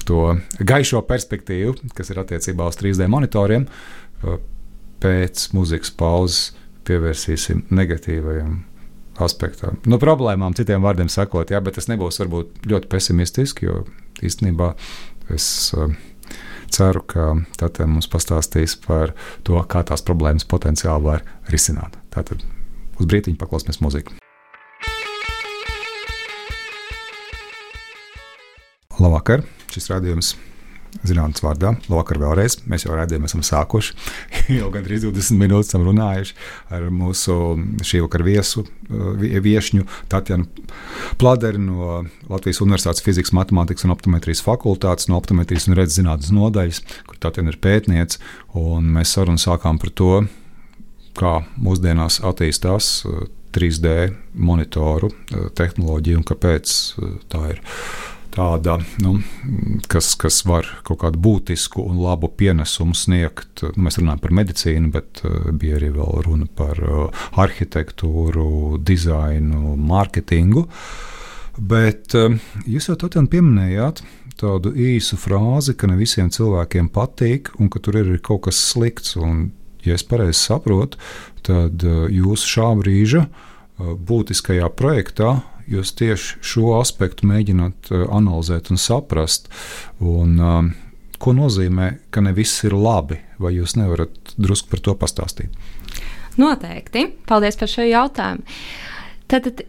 [0.07, 0.25] to
[0.59, 3.67] gaišo perspektīvu, kas ir attiecībā uz 3D monitoriem.
[4.23, 4.39] Uh,
[5.03, 6.53] pēc muzikas pauzes
[6.87, 8.61] pievērsīsim negatīvajam
[9.23, 9.77] aspektam.
[9.85, 13.83] Nu, problēmām, citiem vārdiem sakot, jā, bet tas nebūs varbūt ļoti pesimistiski, jo
[14.25, 14.73] īstenībā
[15.33, 15.45] es
[15.77, 15.93] uh,
[16.73, 17.29] ceru, ka
[17.59, 19.13] Tata mums pastāstīs par
[19.47, 21.99] to, kā tās problēmas potenciāli var risināt.
[22.15, 22.43] Tātad
[22.97, 24.22] uz brīdiņu paklausīsimies muziku.
[29.03, 29.41] Labvakar!
[29.73, 30.29] Šis rādījums
[31.03, 31.73] zinātnīs vārdā.
[31.89, 32.59] Labvakar vēlreiz.
[32.69, 33.95] Mēs jau redzējām, esam sākuši.
[34.59, 36.37] jau gandrīz 20 minūtes esam runājuši
[36.77, 37.35] ar mūsu
[37.83, 38.63] šī vakara viesu,
[39.43, 40.47] viesņu Tatjanu
[41.19, 46.83] Pladeri no Latvijas Universitātes fizikas, matemātikas un optometrijas fakultātes, no optometrijas un redzes zinātnes nodaļas,
[47.09, 48.23] kur Tatjana ir pētniece.
[48.55, 50.13] Mēs sarunu sākām par to,
[51.19, 52.93] kā mūsdienās attīstās
[53.53, 55.11] 3D monitoru
[55.59, 56.79] tehnoloģija un kāpēc
[57.33, 57.63] tā ir
[58.33, 59.17] tāda, nu,
[59.91, 63.63] kas, kas var kaut kādu būtisku un labu pienesumu sniegt.
[63.63, 70.65] Nu, mēs runājam par medicīnu, bet uh, bija arī runa par uh, arhitektūru, dizainu, mārketingu.
[71.57, 72.33] Bet uh,
[72.65, 74.03] jūs jau tādā pieminējāt
[74.41, 79.15] tādu īsu frāzi, ka ne visiem cilvēkiem patīk un ka tur ir kaut kas slikts.
[79.21, 79.51] Un,
[79.85, 80.97] ja es pareizi saprotu,
[81.45, 83.27] tad jūsu šā brīža
[83.77, 85.35] būtiskajā projektā
[85.71, 89.49] jūs tieši šo aspektu mēģināt uh, analizēt un saprast.
[90.03, 90.63] Un, uh,
[91.23, 95.53] ko nozīmē, ka ne viss ir labi, vai jūs nevarat drusku par to pastāstīt?
[96.39, 97.07] Noteikti.
[97.29, 98.43] Paldies par šo jautājumu.
[99.29, 99.63] Tad, tad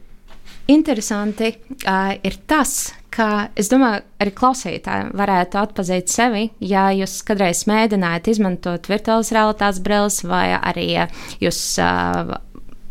[0.73, 7.65] interesanti uh, ir tas, ka es domāju, arī klausītāji varētu atpazīt sevi, ja jūs kādreiz
[7.71, 10.89] mēģinājāt izmantot virtuālas realitātes brilles, vai arī
[11.45, 12.35] jūs uh,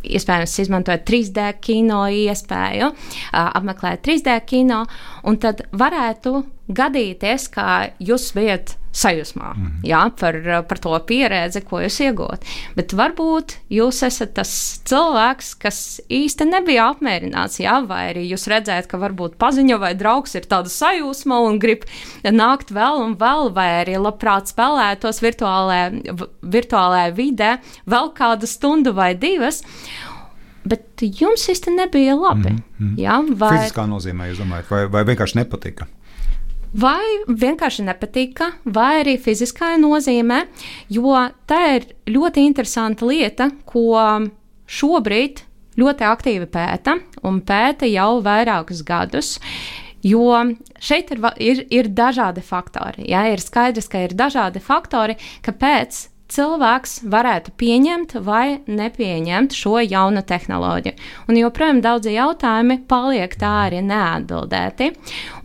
[0.04, 2.92] iespējams izmantojot 3D kino iespēju,
[3.34, 4.84] apmeklēt 3D kino,
[5.24, 6.36] un tad varētu
[6.68, 9.86] gadīties, ka jūs bijat sajūsmā mm -hmm.
[9.90, 10.36] jā, par,
[10.70, 12.46] par to pieredzi, ko jūs iegūstat.
[12.76, 14.52] Bet varbūt jūs esat tas
[14.86, 20.36] cilvēks, kas īsti nebija apmierināts, jā, vai arī jūs redzējat, ka varbūt paziņo vai draugs
[20.36, 21.86] ir tāda sajūsma un grib
[22.24, 25.92] nākt vēl un vēl, vai arī labprāt spēlētos virtuālajā,
[26.42, 29.64] virtuālajā vidē vēl kādu stundu vai divas.
[30.64, 32.50] Bet jums īsti nebija labi.
[32.50, 32.96] Mm -hmm.
[32.98, 33.58] jā, vai...
[33.58, 35.88] Fiziskā nozīmē, jūs domājat, vai, vai vienkārši nepatika?
[36.74, 40.44] Vai vienkārši nepatika, vai arī fiziskā nozīmē,
[40.94, 41.16] jo
[41.50, 44.02] tā ir ļoti interesanta lieta, ko
[44.70, 45.44] šobrīd
[45.80, 49.38] ļoti aktīvi pēta un pēta jau vairākus gadus.
[50.04, 50.36] Jo
[50.84, 53.06] šeit ir, ir, ir dažādi faktori.
[53.08, 53.24] Ja?
[53.32, 56.02] Ir skaidrs, ka ir dažādi faktori, kāpēc
[56.34, 60.96] cilvēks varētu pieņemt vai nepieņemt šo jaunu tehnoloģiju.
[61.30, 64.92] Un joprojām daudzi jautājumi paliek tā arī neatbildēti.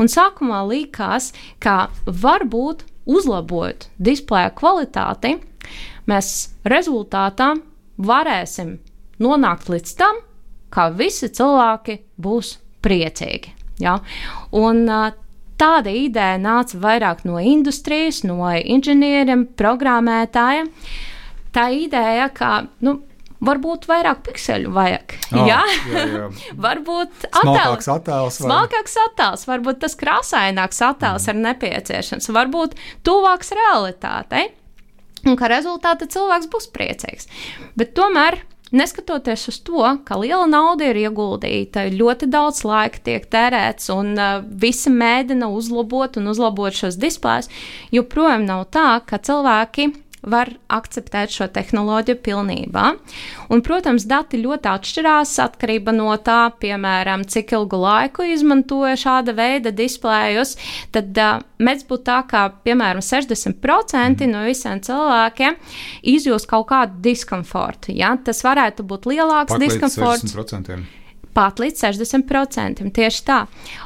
[0.01, 5.37] Un sākumā likās, ka varbūt uzlabot displeja kvalitāti,
[6.09, 6.33] mēs
[6.69, 7.55] rezultātā
[7.99, 8.77] varēsim
[9.23, 10.21] nonākt līdz tam,
[10.73, 13.55] ka visi cilvēki būs priecīgi.
[13.83, 13.99] Ja?
[14.57, 15.11] Un, uh,
[15.59, 20.71] Tāda ideja nāca vairāk no industrijas, no inženieriem, programmētājiem.
[21.55, 23.01] Tā ideja, ka nu,
[23.45, 25.15] varbūt vairāk pikseļu vajag.
[25.33, 26.29] Oh, jā, jā, jā.
[26.67, 28.39] varbūt smalkāks attēls.
[28.43, 28.47] Vai...
[28.47, 31.35] Smalkāks attēls, varbūt tas krāsaināks attēls mm.
[31.35, 34.49] ir nepieciešams, varbūt tuvāks realitātei.
[35.27, 37.27] Un ka rezultātā cilvēks būs priecīgs.
[37.79, 38.39] Bet tomēr
[38.71, 44.43] Neskatoties uz to, ka liela nauda ir ieguldīta, ļoti daudz laika tiek tērēts un uh,
[44.45, 47.49] visi mēģina uzlabot un uzlabot šos displejus,
[47.95, 49.89] joprojām nav tā, ka cilvēki
[50.23, 52.85] var akceptēt šo tehnoloģiju pilnībā.
[53.53, 59.73] Un, protams, dati ļoti atšķirās atkarībā no tā, piemēram, cik ilgu laiku izmantoja šāda veida
[59.75, 60.57] displejus.
[60.95, 65.59] Tad uh, mēdz būt tā, ka, piemēram, 60% no visiem cilvēkiem
[66.15, 67.95] izjūs kaut kādu diskomfortu.
[67.97, 68.17] Ja?
[68.25, 70.35] Tas varētu būt lielāks Paklīt diskomforts.
[70.35, 70.98] 60%
[71.39, 72.83] pat līdz 60%.
[72.95, 73.39] Tieši tā.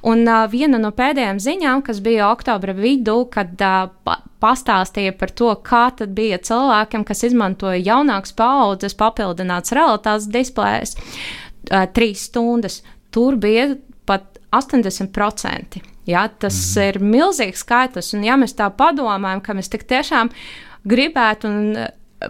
[0.09, 5.31] Un uh, viena no pēdējām ziņām, kas bija oktobra vidū, kad uh, pa pastāstīja par
[5.37, 12.81] to, kā tad bija cilvēkiem, kas izmantoja jaunākas paudzes papildināts realitātes displējas, uh, trīs stundas.
[13.13, 13.75] Tur bija
[14.09, 15.83] pat 80%.
[16.09, 16.89] Ja, tas mm.
[16.89, 20.33] ir milzīgs skaitlis, un ja mēs tā padomājam, ka mēs tik tiešām
[20.89, 21.77] gribētu un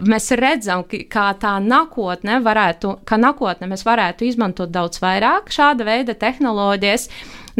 [0.07, 6.15] mēs redzam, kā tā nākotne varētu, ka nākotnē mēs varētu izmantot daudz vairāk šāda veida
[6.19, 7.09] tehnoloģijas,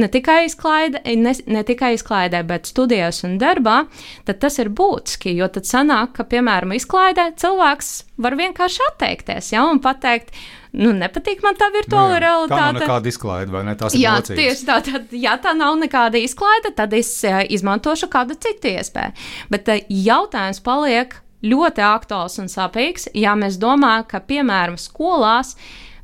[0.02, 3.84] ne tikai, izklaide, ne, ne tikai izklaidē, bet studijās un darbā,
[4.28, 5.36] tad tas ir būtiski.
[5.38, 7.93] Jo tad sanāk, ka, piemēram, izklaidē cilvēks
[8.24, 10.34] var vienkārši atteikties ja, un pateikt,
[10.78, 12.62] nu, nepatīk man tā virtuāla nu, jā, realitāte.
[12.62, 13.76] Tā nav nekāda izklaide, vai ne?
[13.80, 14.39] Tās jā, mocības.
[14.39, 14.80] tieši tā.
[14.89, 17.12] Tad, ja tā nav nekāda izklaide, tad es
[17.54, 19.13] izmantošu kādu citu iespēju.
[19.54, 25.56] Bet jautājums paliek ļoti aktuāls un sāpīgs, ja mēs domājam, ka, piemēram, skolās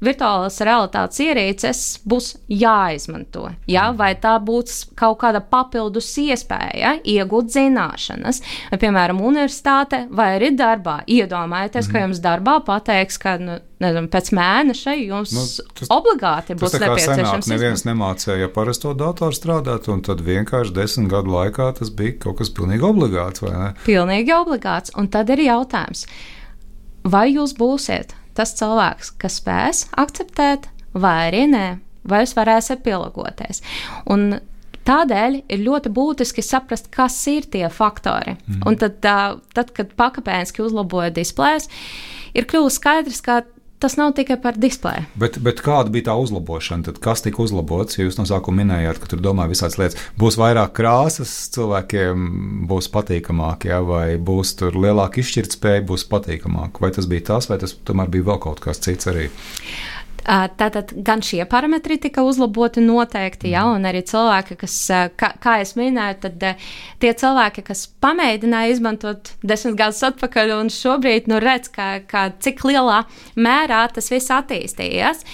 [0.04, 3.50] virtuālās realitātes ierīces būs jāizmanto.
[3.70, 3.90] Ja?
[3.96, 11.02] Vai tā būs kaut kāda papildus iespēja iegūt zināšanas, vai, piemēram, universitāte vai arī darbā.
[11.10, 11.92] Iedomājieties, mm.
[11.92, 12.06] ka mhm.
[12.08, 15.46] jums darbā pateiks, ka nu, nezinu, pēc mēneša jums nu,
[15.80, 17.48] tas, obligāti būs tas nepieciešams.
[17.48, 22.40] Senāk, neviens nemācīja parasto datoru strādāt, un tad vienkārši desmit gadu laikā tas bija kaut
[22.42, 23.44] kas pilnīgi obligāts.
[23.86, 24.96] Pilnīgi obligāts.
[25.00, 26.06] Un tad ir jautājums,
[27.08, 31.66] vai jūs būsiet tas cilvēks, kas spēs akceptēt, vai arī nē,
[32.08, 33.64] vai jūs varēsiet pielāgoties.
[34.10, 34.40] Un
[34.90, 38.38] Tādēļ ir ļoti būtiski saprast, kas ir tie faktori.
[38.48, 38.62] Mm.
[38.66, 41.68] Un tad, tad, kad pakāpeniski uzlaboja displejs,
[42.34, 43.44] ir kļuvis skaidrs, ka
[43.80, 45.08] tas nav tikai par displeju.
[45.20, 46.88] Bet, bet kāda bija tā uzlabošana?
[46.90, 47.98] Tad kas tika uzlabots?
[47.98, 52.28] Ja jūs no sākuma minējāt, ka tur domājat visādas lietas, būs vairāk krāsas, cilvēkiem
[52.70, 53.80] būs patīkamāk, ja?
[53.86, 56.82] vai būs tur lielāka izšķirtspēja, būs patīkamāk.
[56.84, 59.30] Vai tas bija tas, vai tas tomēr bija vēl kaut kas cits arī?
[60.30, 64.76] Tātad gan šie parametri tika uzlaboti noteikti, ja, un arī cilvēki, kas,
[65.18, 66.44] kā, kā es minēju, tad
[67.02, 72.62] tie cilvēki, kas pamēģināja izmantot desmit gadus atpakaļ, un šobrīd nu, redz, ka, ka cik
[72.70, 73.00] lielā
[73.42, 75.26] mērā tas viss attīstījies,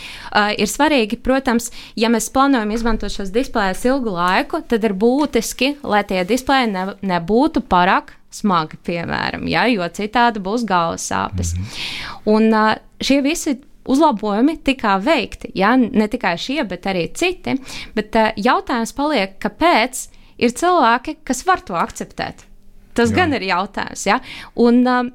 [0.64, 6.06] ir svarīgi, protams, ja mēs plānojam izmantot šos displejus ilgu laiku, tad ir būtiski, lai
[6.08, 11.56] tie displeji ne, nebūtu pārāk smagi, piemēram, ja, jo citādi būs galvas sāpes.
[11.56, 12.32] Mm -hmm.
[12.32, 15.52] Un šie visi uzlabojumi tika veikti.
[15.58, 15.76] Ja?
[15.78, 17.58] Ne tikai šie, bet arī citi.
[17.98, 20.08] Bet uh, jautājums paliek, kāpēc
[20.42, 22.48] ir cilvēki, kas var to akceptēt?
[22.96, 23.20] Tas Jā.
[23.22, 24.08] gan ir jautājums.
[24.08, 24.22] Ja?
[24.56, 25.14] Un, uh,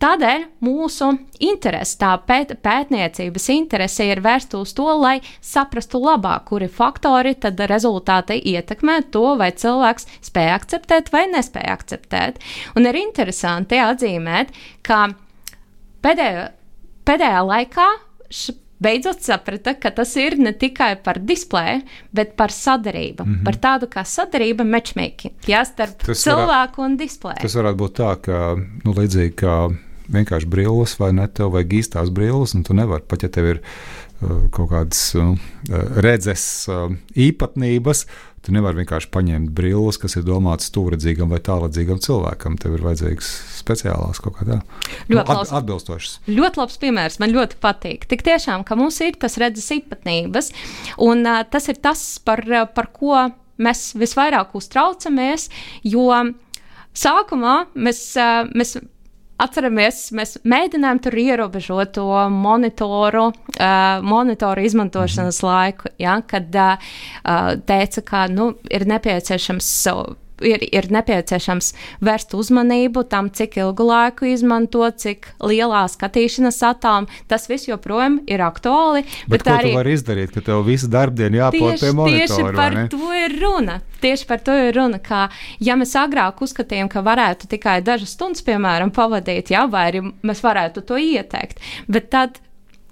[0.00, 1.10] Tādēļ mūsu
[1.44, 7.60] interese, tā pēt, pētniecības interese ir vērsta uz to, lai saprastu labāk, kuri faktori tad
[7.68, 12.40] rezultāti ietekmē to, vai cilvēks spēj akceptēt vai nespēj akceptēt.
[12.80, 14.56] Un ir interesanti atzīmēt,
[14.88, 15.02] ka
[16.00, 16.48] pēdējo
[17.04, 17.86] pēdējā laikā
[18.80, 21.82] beidzot saprata, ka tas ir ne tikai par displeju,
[22.16, 23.26] bet par sadarību.
[23.26, 23.44] Mm -hmm.
[23.44, 27.42] Par tādu kā sadarība matchmaking, jā, starp tas cilvēku varētu, un displeju.
[27.42, 29.56] Tas varētu būt tā, ka nu, līdzīgi kā
[30.08, 33.60] vienkārši brilles vai ne, tev vajag īstās brilles, un tu nevari pat, ja tev ir
[33.60, 35.36] uh, kaut kādas uh,
[35.96, 38.06] redzes uh, īpatnības,
[38.40, 42.56] Tu nevari vienkārši paņemt brilles, kas ir domātas stūredzīgam vai tālredzīgam cilvēkam.
[42.60, 44.58] Tev ir vajadzīgs speciālās kaut kā tā.
[45.12, 46.14] Ļoti nu, at, atbilstošs.
[46.30, 47.18] Ļoti labs piemērs.
[47.20, 48.06] Man ļoti patīk.
[48.08, 50.52] Tik tiešām, ka mums ir tas redzes īpatnības,
[51.04, 52.40] un uh, tas ir tas, par,
[52.72, 53.26] par ko
[53.60, 55.50] mēs visvairāk uztraucamies,
[55.84, 56.08] jo
[56.96, 58.78] sākumā mēs, uh, mēs
[59.40, 65.46] Atceramies, mēs mēģinājām tur ierobežot to monitoru, uh, monitoru izmantošanas -hmm.
[65.46, 69.86] laiku, ja, kad uh, teica, ka nu, ir nepieciešams.
[69.86, 71.72] Uh, ir, ir nepieciešams
[72.04, 77.20] vērst uzmanību tam, cik ilgu laiku izmanto, cik lielā skatīšanas attālumā.
[77.30, 79.04] Tas viss joprojām ir aktuāli.
[79.26, 82.26] Bet, bet ko arī, tu vari izdarīt, ka tev visu darbdienu jāpūt pie monitora?
[82.26, 83.80] Tieši par to ir runa.
[84.00, 85.26] Tieši par to ir runa, ka
[85.60, 90.40] ja mēs agrāk uzskatījām, ka varētu tikai dažas stundas, piemēram, pavadīt, jā, vai arī mēs
[90.44, 92.40] varētu to ieteikt, bet tad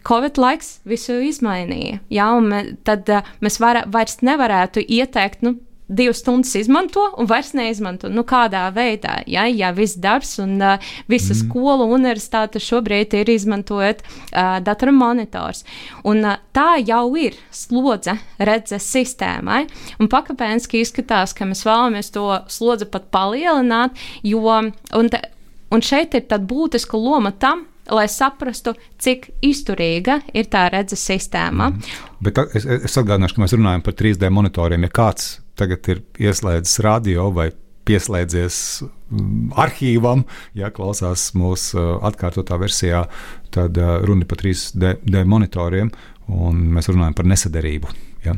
[0.08, 1.98] Covid laiks visu izmainīja.
[2.12, 5.56] Jā, un me, tad uh, mēs var, vairs nevarētu ieteikt, nu,
[5.88, 8.10] divas stundas izmanto un vairs neizmanto.
[8.12, 11.40] Nu, kādā veidā, ja, ja viss darbs un uh, visa mm.
[11.40, 15.64] skola un universitāte šobrīd ir izmantojot uh, datoru monitors.
[16.04, 19.64] Un uh, tā jau ir slodze redzes sistēmai,
[19.98, 25.24] un pakāpeniski izskatās, ka mēs vēlamies to slodzi pat palielināt, jo, un, te,
[25.72, 31.72] un šeit ir tāda būtiska loma tam, lai saprastu, cik izturīga ir tā redzes sistēma.
[31.72, 31.98] Mm.
[32.28, 34.84] Bet es, es atgādināšu, ka mēs runājam par 3D monitoriem.
[34.84, 37.50] Ja kāds tagad ir ieslēdzis radio vai
[37.88, 40.24] pieslēdzies mm, arhīvam,
[40.58, 43.06] ja klausās mūsu uh, atkārtotā versijā,
[43.54, 45.92] tad uh, runa par 3D monitoriem,
[46.28, 47.92] un mēs runājam par nesadarību.
[48.26, 48.36] Ja.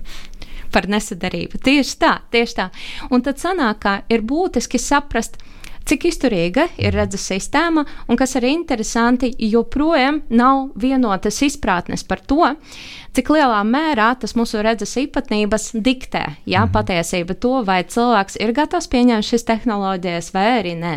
[0.71, 1.59] Par nesadarību.
[1.67, 2.69] Tieši tā, tieši tā.
[3.11, 5.41] Un tad sanāk, ka ir būtiski saprast,
[5.91, 12.53] cik izturīga ir redzes sistēma, un kas arī interesanti, joprojām nav vienotas izpratnes par to,
[13.17, 16.73] cik lielā mērā tas mūsu redzes īpatnības diktē, jā, mm.
[16.75, 20.97] patiesība to, vai cilvēks ir gatavs pieņemt šīs tehnoloģijas vai arī nē.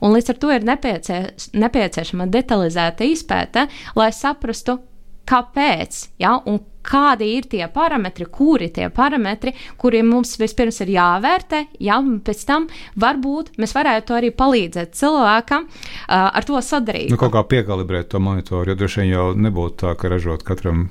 [0.00, 1.20] Un līdz ar to ir nepiecie,
[1.52, 4.80] nepieciešama detalizēta izpēta, lai saprastu,
[5.28, 11.64] kāpēc, ja, un kādi ir tie parametri, kuri tie parametri, kuriem mums vispirms ir jāvērtē,
[11.84, 12.66] ja, un pēc tam
[13.00, 17.12] varbūt mēs varētu arī palīdzēt cilvēkam uh, ar to sadarīt.
[17.12, 20.88] Nu, kaut kā piekalibrēt to monitoru, jo droši vien jau nebūtu tā, ka ražot katram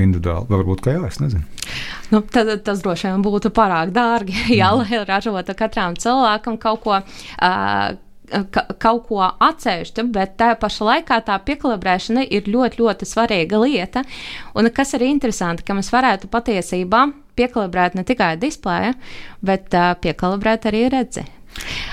[0.00, 0.48] individuāli.
[0.50, 1.44] Varbūt, ka jā, es nezinu.
[2.12, 4.84] Nu, tad, tas droši vien būtu pārāk dārgi, ja, mm.
[4.84, 7.00] lai ražotu katram cilvēkam kaut ko.
[7.40, 7.98] Uh,
[8.52, 14.04] ka, kaut ko atsevišķu, bet tajā pašā laikā tā piekalibrēšana ir ļoti, ļoti svarīga lieta.
[14.58, 17.06] Un kas ir interesanti, ka mēs varētu patiesībā
[17.38, 18.96] piekalibrēt ne tikai displeju,
[19.46, 21.24] bet uh, piekalibrēt arī redzi.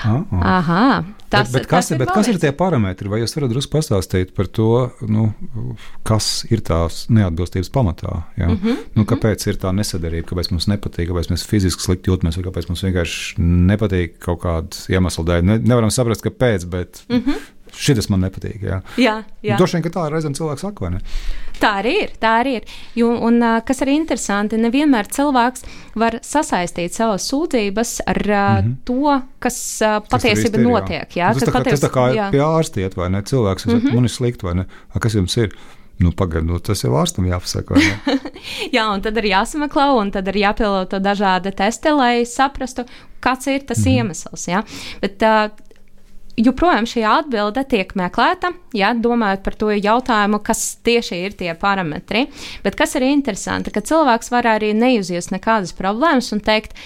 [0.06, 0.22] Oh.
[0.38, 3.10] Aha, tas, bet, bet kas, tas ir, bet kas ir tie parametri?
[3.12, 4.68] Vai jūs varat drusku pastāstīt par to,
[5.08, 5.28] nu,
[6.08, 8.22] kas ir tās neatbilstības pamatā?
[8.36, 8.48] Ja?
[8.48, 12.40] Mm -hmm, nu, kāpēc ir tā nesadarība, kāpēc mums nepatīk, kāpēc mēs fiziski slikti jūtamies,
[12.40, 15.42] vai kāpēc mums vienkārši nepatīk kaut kāda iemesla dēļ?
[15.42, 17.46] Ne, nevaram saprast, kāpēc, bet mm -hmm.
[17.78, 18.62] Šis man nepatīk.
[18.64, 19.20] Jā, jā.
[19.44, 19.58] jā.
[19.60, 21.02] Droši vien, ka tā reizēm cilvēks saka, vai ne?
[21.58, 22.12] Tā arī ir.
[22.22, 22.66] Tā arī ir.
[22.98, 25.64] Jo, un, kas arī interesanti, nevienmēr cilvēks
[25.98, 28.76] var sasaistīt savas sūdzības ar mm -hmm.
[28.84, 29.58] to, kas
[30.10, 31.16] patiesībā notiek.
[31.16, 31.80] Jā, tas, tā kā, paties...
[31.80, 32.30] tas tā kā jā.
[32.34, 33.22] pie ārsta iet, vai ne?
[33.22, 33.94] Cilvēks mm -hmm.
[33.94, 34.66] man ir slikti, vai ne?
[34.94, 35.54] A, kas jums ir?
[35.98, 37.74] Nu, Pagaidiet, nu, tas jau ārstam jāpasaka.
[38.76, 42.84] Jā, un tad ir jāsameklē, un tad ir jāpielāgo dažādi testi, lai saprastu,
[43.20, 43.96] kāds ir tas mm -hmm.
[43.96, 44.48] iemesls.
[44.48, 44.62] Ja?
[45.00, 45.50] Bet, uh,
[46.38, 52.26] joprojām šī atbilde tiek meklēta, ja domājot par to jautājumu, kas tieši ir tie parametri.
[52.64, 56.78] Bet kas ir interesanti, ka cilvēks var arī neizjust nekādas problēmas un teikt,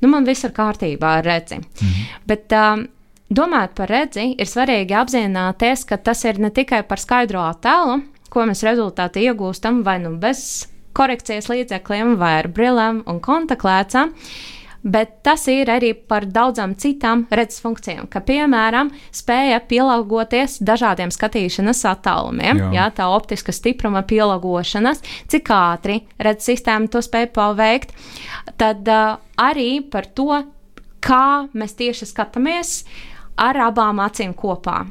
[0.00, 1.60] nu, man viss ir kārtībā ar redzi.
[1.60, 2.08] Mhm.
[2.30, 2.88] Bet, um,
[3.30, 8.42] Domājot par redzi, ir svarīgi apzināties, ka tas ir ne tikai par skaidro attēlu, ko
[8.48, 10.40] mēs rezultātā iegūstam vai nu bez
[10.98, 14.10] korekcijas līdzekļiem, vai ar brillēm un kontaktlēcām,
[14.82, 21.84] bet tas ir arī par daudzām citām redzes funkcijām, ka, piemēram, spēja pielāgoties dažādiem skatīšanas
[21.90, 22.70] attālumiem, jā.
[22.78, 27.94] Jā, tā optiska stipruma pielāgošanas, cik ātri redzes sistēma to spēja paveikt,
[28.60, 30.42] tad uh, arī par to,
[31.00, 34.82] kā mēs tieši skatāmies, uh, ar abām acīm kopā.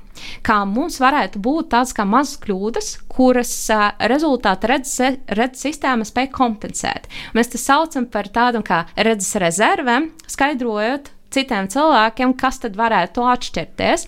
[0.43, 6.31] Kā mums varētu būt tādas kā mazas kļūdas, kuras uh, rezultātā redzes, redzes sistēma spēj
[6.35, 7.07] kompensēt.
[7.37, 14.07] Mēs to saucam par tādu kā redzes rezervēm, skaidrojot citiem cilvēkiem, kas tad varētu atšķirties.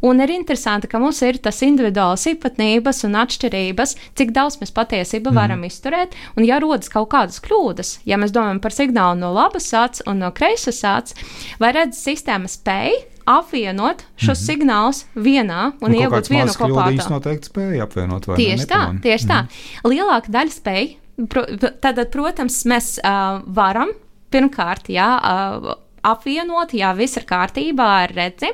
[0.00, 5.28] Un ir interesanti, ka mums ir tas individuāls īpatnības un atšķirības, cik daudz mēs patiesībā
[5.28, 5.36] mm.
[5.36, 6.16] varam izturēt.
[6.38, 10.22] Un, ja rodas kaut kādas kļūdas, ja mēs domājam par signālu no labas sācis un
[10.24, 12.96] no kreisas sācis, vai redzes sistēma spēj
[13.38, 14.46] apvienot šos mm -hmm.
[14.48, 16.90] signālus vienā un nu, iegūt vienu kopā.
[16.96, 18.26] Tas noteikti spēja apvienot.
[18.36, 19.34] Tieši tā, tieši mm -hmm.
[19.34, 19.42] tā.
[19.42, 19.92] Mhm.
[19.92, 20.96] Lielāka daļa spēja.
[21.28, 21.42] Pro,
[21.80, 23.88] tad, protams, mēs uh, varam
[24.30, 25.74] pirmkārt, jā, uh,
[26.06, 28.50] apvienot, ja viss ir kārtībā ar redzi.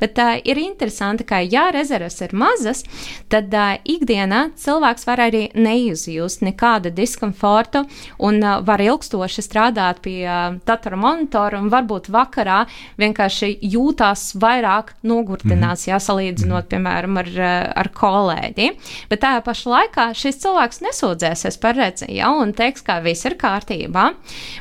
[0.00, 2.84] Bet uh, ir interesanti, ka, ja rezerves ir mazas,
[3.32, 7.84] tad uh, ikdienā cilvēks var arī neizjust nekādu diskomfortu
[8.24, 12.64] un uh, var ilgstoši strādāt pie uh, datora monitora un varbūt vakarā
[13.00, 15.90] vienkārši jūtās vairāk nogurtinās, mm -hmm.
[15.90, 17.30] ja salīdzinot, piemēram, ar,
[17.76, 18.70] ar kolēģi.
[19.10, 23.36] Bet tajā pašā laikā šis cilvēks nesūdzēsies par redzi, ja, un teiks, ka viss ir
[23.40, 24.12] kārtībā.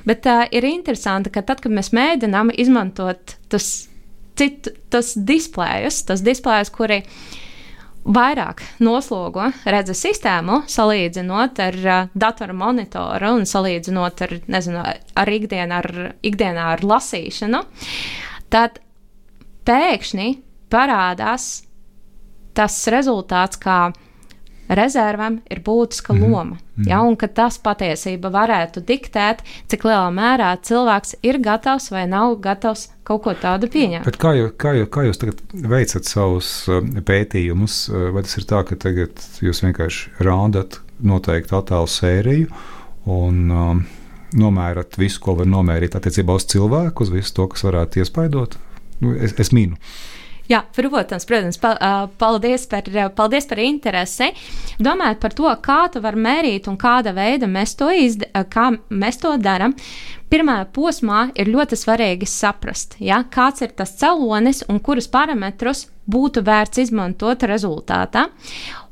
[0.06, 3.90] Bet uh, ir interesanti, ka tad, kad mēs mēģinām mēģinām izmantot tas,
[4.36, 7.04] citu, tas displejus, tas displejus, kuri
[8.04, 14.84] vairāk noslogo redzes sistēmu, salīdzinot ar uh, datora monitoru un salīdzinot ar, nezinu,
[15.16, 17.64] ar ikdienu, ar, ikdienā ar lasīšanu,
[18.52, 18.80] tad
[19.68, 20.34] pēkšņi
[20.72, 21.64] parādās
[22.54, 23.94] tas rezultāts, kā
[24.70, 26.30] rezervam ir būtiska -hmm.
[26.30, 26.58] loma.
[26.76, 32.08] Mm ja, un ka tas patiesībā varētu diktēt, cik lielā mērā cilvēks ir gatavs vai
[32.08, 34.06] nav gatavs kaut ko tādu pieņemt.
[34.06, 37.90] Bet kā, jūs, kā, jūs, kā jūs tagad veicat savus uh, pētījumus?
[37.90, 42.48] Uh, vai tas ir tā, ka tagad jūs vienkārši rādat noteiktu attēlu sēriju
[43.06, 43.86] un um,
[44.34, 48.58] nomērat visu, ko var nomērīt attiecībā uz cilvēku, uz visu to, kas varētu iespaidot?
[49.04, 49.78] Nu, es, es mīnu.
[50.52, 51.60] Jā, protams, protams
[52.20, 54.28] paldies, par, paldies par interesi.
[54.84, 58.26] Domājot par to, kā tu vari mērīt un kāda veida mēs to, izd
[58.92, 59.76] mēs to darām,
[60.34, 66.42] pirmā posmā ir ļoti svarīgi saprast, ja, kāds ir tas cēlonis un kurus parametrus būtu
[66.44, 68.26] vērts izmantot rezultātā.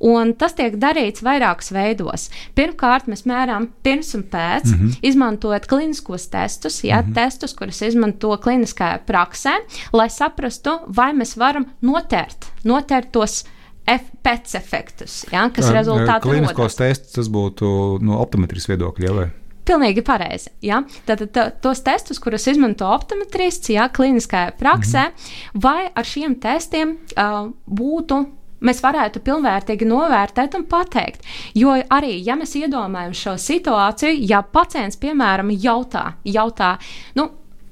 [0.08, 2.30] Un tas tiek darīts vairākos veidos.
[2.56, 5.00] Pirmkārt, mēs mērām pirms un pēc, mm -hmm.
[5.10, 7.16] izmantojot kliniskos testus, ja, mm -hmm.
[7.16, 9.58] testus, kurus izmanto kliniskajā praksē,
[9.94, 13.44] lai saprastu, vai mēs varam notērt, notērt tos
[14.24, 16.22] pēc efektus, ja, kas rezultātā.
[16.22, 19.06] Kliniskos testus tas būtu no optometrijas viedokļa.
[19.06, 19.41] Ja, vai?
[19.72, 20.52] Pilnīgi pareizi.
[20.66, 20.82] Ja?
[21.08, 25.64] Tad tā, tos testus, kurus izmanto optometrists, ja kliniskajā praksē, mm -hmm.
[25.64, 28.26] vai ar šiem testiem uh, būtu
[28.62, 31.26] mēs varētu pilnvērtīgi novērtēt un pateikt.
[31.58, 36.76] Jo arī, ja mēs iedomājamies šo situāciju, ja pacients, piemēram, jautā, jautā
[37.16, 37.30] nu,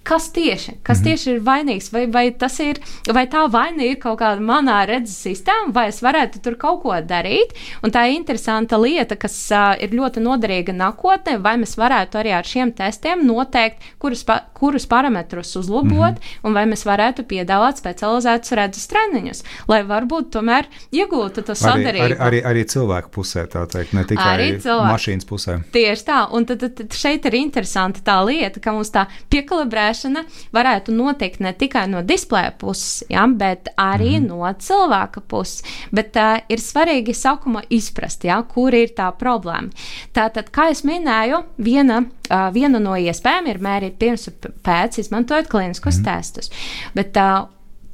[0.10, 1.04] kas tieši, kas mm -hmm.
[1.04, 2.26] tieši ir vainīgs, vai, vai,
[2.70, 2.80] ir,
[3.14, 6.90] vai tā vaina ir kaut kāda manā redzes sistēmā, vai es varētu tur kaut ko
[6.90, 7.54] darīt.
[7.84, 12.34] Un tā ir interesanta lieta, kas uh, ir ļoti noderīga nākotnē, vai mēs varētu arī
[12.34, 16.40] ar šiem testiem noteikt, kurus, pa, kurus parametrus uzlabot, mm -hmm.
[16.44, 22.06] un vai mēs varētu piedāvāt specializētus redzes treniņus, lai varbūt tomēr iegūtu to sadarību.
[22.06, 24.60] Arī, arī, arī cilvēku pusē, tā teikt, ne tikai
[24.94, 25.60] mašīnas pusē.
[25.72, 30.24] Tieši tā, un tad, tad šeit ir interesanta tā lieta, ka mums tā piekalibrēšana ārstēšana
[30.54, 34.28] varētu notikt ne tikai no displeja puses, ja, bet arī mm.
[34.28, 35.64] no cilvēka puses.
[35.92, 39.70] Bet uh, ir svarīgi sākumā izprast, ja, kur ir tā problēma.
[40.14, 45.50] Tātad, kā jau minēju, viena, uh, viena no iespējām ir mērīt pirms un pēc, izmantojot
[45.50, 46.08] kliniskos mm.
[46.08, 46.52] testus.
[46.96, 47.50] Bet uh,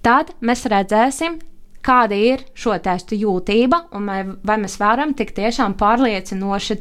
[0.06, 1.40] tad mēs redzēsim,
[1.86, 6.80] kāda ir šo testu jūtība, un vai, vai mēs varam tik tiešām pārliecinoši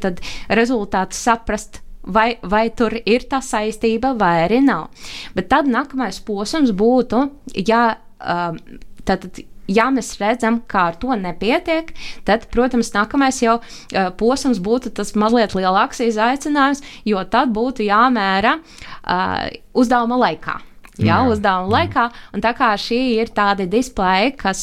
[0.57, 4.89] rezultātu saprast vai, vai tur ir tā saistība, vai arī nav.
[5.35, 7.27] Bet tad nākamais posms būtu,
[7.67, 8.61] ja um,
[9.05, 9.29] tad.
[9.65, 11.87] Ja mēs redzam, ka ar to nepietiek,
[12.21, 18.59] tad, protams, nākamais jau uh, posms būtu tas mazliet lielāks izaicinājums, jo tad būtu jāmēra
[18.61, 20.59] uh, uzdevuma laikā
[20.97, 21.19] jā, jā.
[21.31, 22.05] uzdevuma laikā.
[22.35, 24.61] Un tā kā šī ir tāda displeja, kas,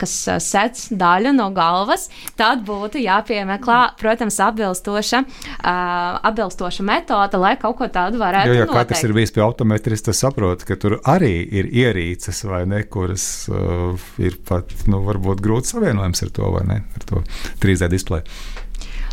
[0.00, 0.14] kas
[0.44, 2.08] sec daļu no galvas,
[2.38, 5.22] tad būtu jāpiemeklē, protams, atbilstoša,
[5.64, 8.94] atbilstoša metode, lai kaut ko tādu varētu jo, ja noteikt.
[8.94, 13.46] Katrs ir bijis pie optometrista, tas saprot, ka tur arī ir ierīces vai ne, kuras
[13.52, 17.24] uh, ir pat, nu, varbūt grūti savienojams ar to vai ne, ar to
[17.62, 18.26] 3D displeju.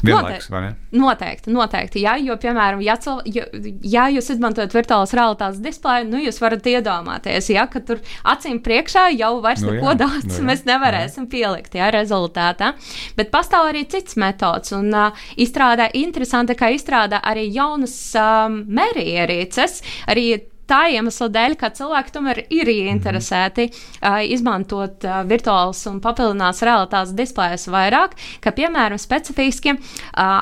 [0.06, 2.04] Vienlaikus, noteikti, noteikti, noteikti.
[2.06, 3.46] Jā, jo, piemēram, ja, cil, ja,
[3.86, 9.08] ja jūs izmantojat virtuālās realitātes displeju, nu, jūs varat iedomāties, ja, ka tur acīm priekšā
[9.16, 11.32] jau vairs nu, neko daudz nu, jā, mēs nevarēsim jā.
[11.36, 12.74] pielikt jā, rezultātā.
[13.18, 19.82] Bet pastāv arī cits metods, un uh, izstrādā interesanti, ka izstrādā arī jaunas um, mērierīces,
[20.12, 20.28] arī
[20.70, 27.16] tā iemesla dēļ, ka cilvēki tomēr ir ieinteresēti uh, izmantot uh, virtuālus un papildināts realitātes
[27.18, 29.82] displejus vairāk, ka, piemēram, specifiski uh,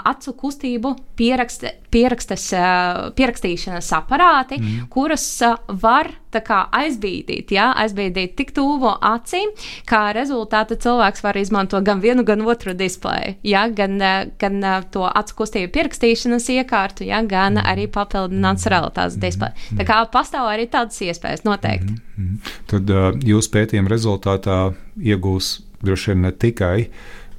[0.09, 4.87] acu kustību pierakst, pierakstes, uh, pierakstīšanas aparāti, mm.
[4.93, 9.49] kurus uh, var kā, aizbīdīt, ja, aizbīdīt tik tuvu acīm,
[9.89, 13.97] kā rezultātā cilvēks var izmantot gan vienu, gan otru displeju, ja, gan,
[14.41, 14.55] gan
[14.93, 19.53] to acu kustību pierakstīšanas iekārtu, ja, gan arī papildināts realitātes displeju.
[19.79, 21.91] Tā kā pastāv arī tādas iespējas noteikti.
[21.97, 22.37] Mm -hmm.
[22.69, 26.89] Tad uh, jūsu pētījuma rezultātā iegūs droši vien ne tikai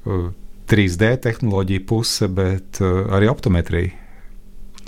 [0.05, 0.31] uh,
[0.71, 4.00] 3D tehnoloģija puse, bet uh, arī optometrija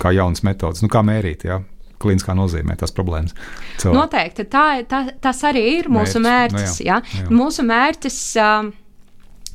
[0.00, 1.46] kā jaunas metodas, nu, kā mērīt.
[1.50, 1.62] Ja?
[2.04, 3.32] klīniskā nozīmē tās problēmas.
[3.80, 3.96] Cilvēki.
[3.96, 6.58] Noteikti tā, tā, tas arī ir mūsu mērķis.
[6.58, 7.20] mērķis nu jā, jā.
[7.22, 7.28] Jā.
[7.32, 8.66] Mūsu mērķis uh,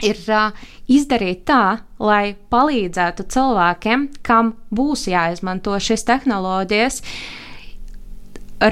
[0.07, 1.63] ir uh, izdarīt tā,
[2.01, 7.01] lai palīdzētu cilvēkiem, kam būs jāizmanto šīs tehnoloģijas,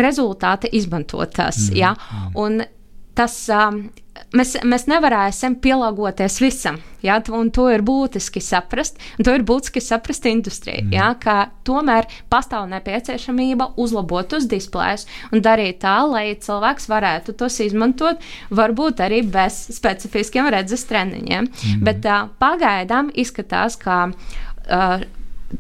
[0.01, 1.67] rezultāti izmantot tās.
[1.69, 1.93] Mm, ja?
[1.93, 2.33] mm.
[2.43, 2.59] Un
[3.17, 3.47] tas.
[4.33, 6.79] Mēs, mēs nevarēsim pielāgoties visam.
[7.05, 8.97] Ja, un to ir būtiski saprast.
[9.23, 10.95] To ir būtiski saprast industrijai, mm.
[10.95, 17.59] ja, ka tomēr pastāv nepieciešamība uzlabot uz displejus un darīt tā, lai cilvēks varētu tos
[17.63, 21.51] izmantot, varbūt arī bez specifiskiem redzes treniņiem.
[21.51, 21.85] Mm.
[21.85, 24.07] Bet uh, pagaidām izskatās, ka.
[24.65, 25.05] Uh,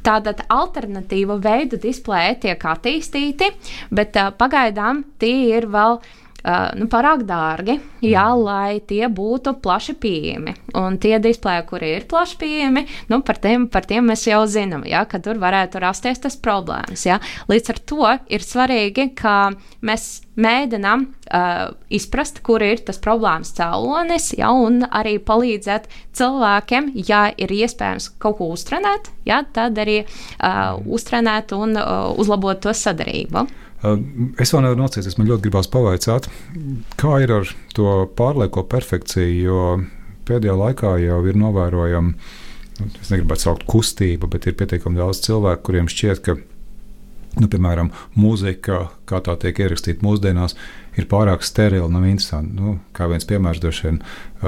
[0.03, 3.47] Tāda alternatīva veida displeja tiek attīstīti,
[3.87, 6.01] bet uh, pagaidām tie ir vēl
[6.77, 8.43] nu, pārāk dārgi, jā, mm.
[8.45, 10.53] lai tie būtu plaši pieejami.
[10.77, 14.85] Un tie displeji, kuri ir plaši pieejami, nu, par, tiem, par tiem mēs jau zinām,
[14.87, 17.07] jā, ka tur varētu rasties tas problēmas.
[17.07, 17.17] Jā.
[17.49, 19.35] Līdz ar to ir svarīgi, ka
[19.85, 20.07] mēs
[20.37, 27.53] mēģinām uh, izprast, kur ir tas problēmas cēlonis, ja, un arī palīdzēt cilvēkiem, ja ir
[27.57, 33.47] iespējams kaut ko uztrenēt, ja, tad arī uh, uztrenēt un uh, uzlabot to sadarību.
[34.41, 36.25] Es vēl nevaru nocieties, man ļoti gribās pavaicāt,
[36.97, 39.59] kā ir ar to pārlieko perfekciju, jo
[40.27, 42.29] pēdējā laikā jau ir novērojama,
[42.81, 46.37] nu, es negribētu saukt kustība, bet ir pietiekami daudz cilvēku, kuriem šķiet, ka
[47.41, 50.55] nu, piemēram, mūzika, kā tā tiek ierakstīta mūsdienās,
[50.97, 52.55] ir pārāk sterila, nav interesanti.
[52.57, 53.99] Nu, kā viens piemērs, droši vien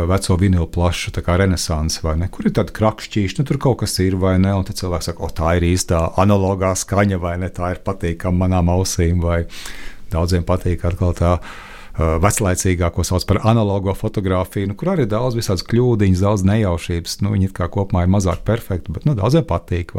[0.09, 2.29] veco vinilu plašu, tā kā renaissance, vai ne?
[2.33, 5.25] Kur ir tāda krakšķīša, nu tur kaut kas ir vai ne, un tad cilvēks saka,
[5.25, 9.43] o, tā ir īstā analogā skaņa, vai ne, tā ir patīkama manām ausīm, vai
[10.13, 11.37] daudziem patīk atkal tā
[11.99, 16.45] Uh, veclaicīgā, ko sauc par analogo fotografiju, nu, kur arī ir daudz visādas kļūdiņas, daudz
[16.47, 17.17] nejaušības.
[17.25, 19.91] Nu, viņi kā kopumā ir mazāk perfekti, bet nu, daudziem patīk.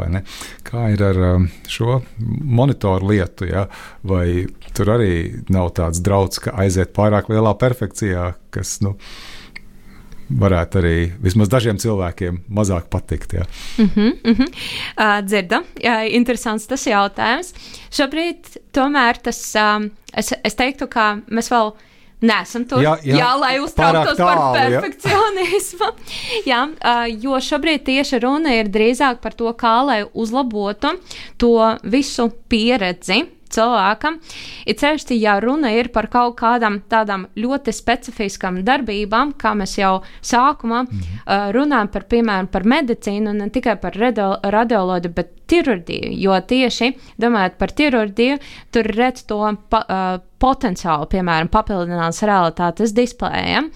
[0.65, 3.45] Kā ir ar um, šo monitoru lietu?
[3.51, 3.67] Ja?
[4.01, 8.79] Vai tur arī nav tāds draudz, ka aiziet pārāk lielā perfekcijā, kas.
[8.81, 8.95] Nu,
[10.41, 13.33] varētu arī vismaz dažiem cilvēkiem mazāk patikt.
[13.33, 13.45] Jā.
[13.77, 14.49] Mm -hmm, mm -hmm.
[14.97, 17.53] Uh, dzirdam, jā, interesants tas jautājums.
[17.91, 21.73] Šobrīd tomēr tas, um, es, es teiktu, ka mēs vēl
[22.21, 25.89] Nesam tur, jā, jā, jā, lai uztrauktos par perfekcionismu.
[26.45, 30.93] Jā, jā uh, jo šobrīd tieši runa ir drīzāk par to, kā lai uzlabotu
[31.41, 34.19] to visu pieredzi, cilvēkam.
[34.69, 40.01] Ir ceļš, ja runa ir par kaut kādām tādām ļoti specifiskām darbībām, kā mēs jau
[40.21, 41.21] sākumā mm -hmm.
[41.25, 46.91] uh, runājam par, piemēram, par medicīnu, ne tikai par radioloģiju, bet ķirurģiju, jo tieši
[47.21, 48.41] domājot par ķirurģiju,
[48.73, 49.39] tur redz to
[49.71, 53.69] pa, uh, potenciālu, piemēram, papildinātas realitātes displējiem.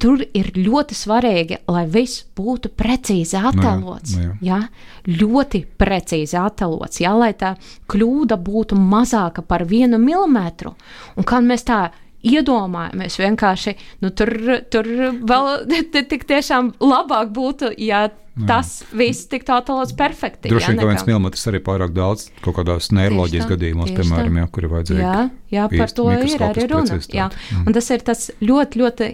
[0.00, 4.16] Tur ir ļoti svarīgi, lai viss būtu precīzi attēlots.
[4.16, 4.50] No jā, no jā.
[4.50, 7.54] Jā, ļoti precīzi attēlots, jā, lai tā
[7.90, 10.74] kļūda būtu mazāka par vienu milimetru.
[11.16, 11.82] Un kad mēs tā
[12.26, 13.18] iedomājamies.
[13.20, 14.32] Vienkārši nu, tur,
[14.72, 14.88] tur
[15.30, 15.50] vēl
[16.12, 18.08] tik tiešām labāk būtu, ja
[18.48, 18.98] tas jā.
[19.00, 20.52] viss tiktu attēlots perfekti.
[20.52, 24.66] Droši vien, ka viens milimetrs arī pārāk daudz kaut kādās neiroloģijas gadījumos, piemēram, jā, kur
[24.66, 25.02] ir vajadzīgi.
[25.02, 27.00] Jā, jā par to ir arī runa.
[27.10, 27.26] Jā.
[27.28, 27.66] Mm.
[27.66, 29.10] Un tas ir tas ļoti, ļoti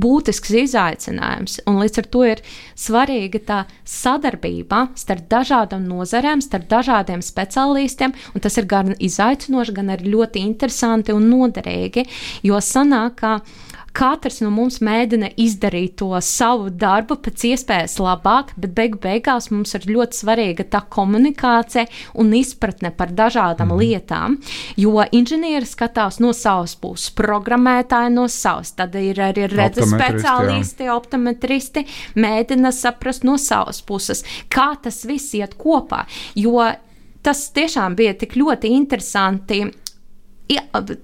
[0.00, 1.58] būtisks izaicinājums.
[1.70, 2.42] Un līdz ar to ir
[2.78, 8.14] svarīga tā sadarbība starp dažādām nozarēm, starp dažādiem speciālistiem.
[8.40, 12.06] Tas ir gan izaicinoši, gan arī ļoti interesanti un noderīgi.
[12.46, 13.38] Jo sanāk, ka
[13.94, 19.76] Katrs no mums mēģina izdarīt to savu darbu pēc iespējas labāk, bet beigu beigās mums
[19.78, 21.86] ir ļoti svarīga tā komunikācija
[22.18, 23.82] un izpratne par dažādām mm.
[23.82, 24.38] lietām.
[24.80, 30.98] Jo inženieri skatās no savas puses, programmētāji no savas, tad ir arī redzes speciālisti, jā.
[30.98, 31.86] optometristi,
[32.18, 36.02] mēģina saprast no savas puses, kā tas viss iet kopā.
[36.34, 36.66] Jo
[37.24, 39.62] tas tiešām bija tik ļoti interesanti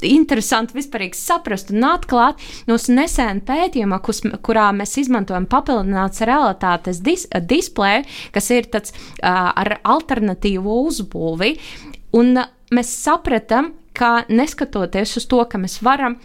[0.03, 7.27] interesanti vispār saprast un atklāt no nesena pētījuma, kus, kurā mēs izmantojam papildināts realitātes dis,
[7.49, 11.55] displeju, kas ir tāds uh, ar alternatīvu uzbūvi.
[12.21, 16.19] Un uh, mēs sapratām, ka neskatoties uz to, ka mēs varam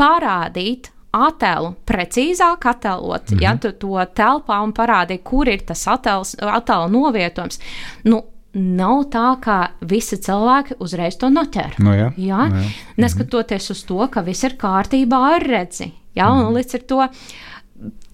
[0.00, 3.42] parādīt attēlu precīzāk attēlot, mm -hmm.
[3.42, 7.60] ja tu to telpā un parādīt, kur ir tas attēls, attēlu novietojums.
[8.04, 8.22] Nu,
[8.58, 9.56] nav tā, ka
[9.88, 11.78] visi cilvēki uzreiz to noķer.
[11.80, 12.44] No nu jā, jā?
[12.50, 12.72] No nu jā.
[13.00, 15.92] Neskatoties uz to, ka viss ir kārtībā ar redzi.
[16.12, 16.56] Jā, un mhm.
[16.58, 17.00] līdz ar to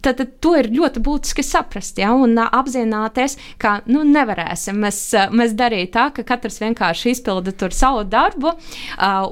[0.01, 5.01] Tad, tad to ir ļoti būtiski saprast, ja, un apzināties, ka nu, nevarēsim mēs,
[5.34, 8.53] mēs darīt tā, ka katrs vienkārši izpilda savu darbu,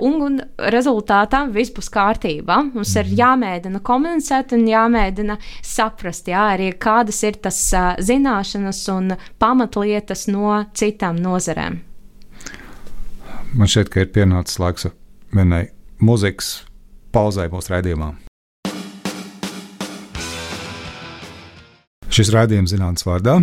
[0.02, 0.40] un, un
[0.74, 2.58] rezultātā viss būs kārtībā.
[2.74, 3.18] Mums ir mhm.
[3.20, 7.62] jāmēģina komunicēt un jāmēģina saprast, ja, arī kādas ir tas
[8.02, 11.80] zināšanas un pamatlietas no citām nozarēm.
[13.56, 14.90] Man šķiet, ka ir pienācis laiks
[15.32, 15.68] vienai
[16.02, 16.66] muzikas
[17.14, 18.25] pauzai mūsu raidījumā.
[22.16, 23.34] Šis raidījums zinātnīs vārdā.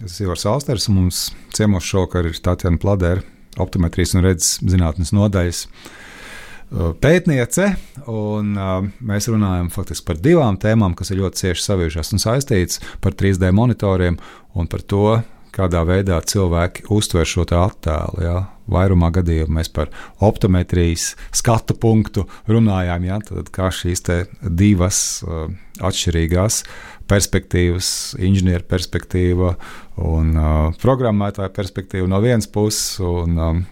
[0.00, 1.18] Es esmu Ivars Alsters, un mums
[1.54, 3.22] ciemos šovakar ir Tatjana Pladera,
[3.62, 7.68] optometrijas un redzes zinātnes nodaļas uh, pētniece.
[8.10, 12.82] Un, uh, mēs runājam faktiski par divām tēmām, kas ir ļoti cieši savienojušās un saistītas
[13.04, 14.18] par 3D monitoriem
[14.58, 15.20] un par to,
[15.54, 18.26] kādā veidā cilvēki uztver šo attēlu.
[18.26, 18.40] Ja?
[18.66, 23.22] Vairumā gadījumā mēs par optometrijas skatu punktu runājām, ja?
[23.22, 24.02] Tad, kā šīs
[24.42, 25.46] divas uh,
[25.78, 26.64] atšķirīgās
[27.10, 27.88] perspektīvas,
[28.18, 29.54] inženieru perspektīva
[30.02, 33.64] un uh, programmētāja perspektīva no vienas puses, un um,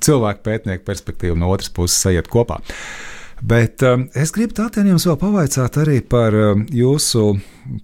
[0.00, 2.60] cilvēku pētnieku perspektīva no otras puses sajiet kopā.
[3.40, 7.38] Bet um, es gribu tātad jums vēl pavaicāt arī par um, jūsu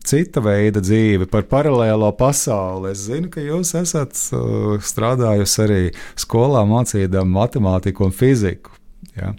[0.05, 2.91] cita veida dzīvi, par paralēlo pasauli.
[2.93, 5.81] Es zinu, ka jūs esat uh, strādājusi arī
[6.21, 8.77] skolā mācīdama matemātiku un fiziku.
[9.17, 9.33] Ja?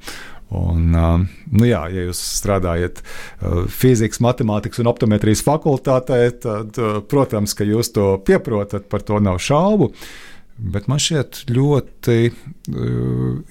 [0.55, 3.01] Un, nu jā, ja jūs strādājat
[3.73, 6.79] fizikas, matemātikas un optometrijas fakultātē, tad,
[7.11, 9.91] protams, ka jūs to pieprotat, par to nav šaubu.
[10.57, 12.37] Bet man šķiet ļoti uh,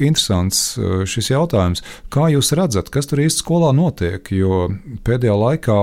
[0.03, 1.85] interesants uh, šis jautājums.
[2.11, 4.27] Kā jūs redzat, kas tur īsti skolā notiek?
[4.35, 4.65] Jo
[5.07, 5.77] pēdējā laikā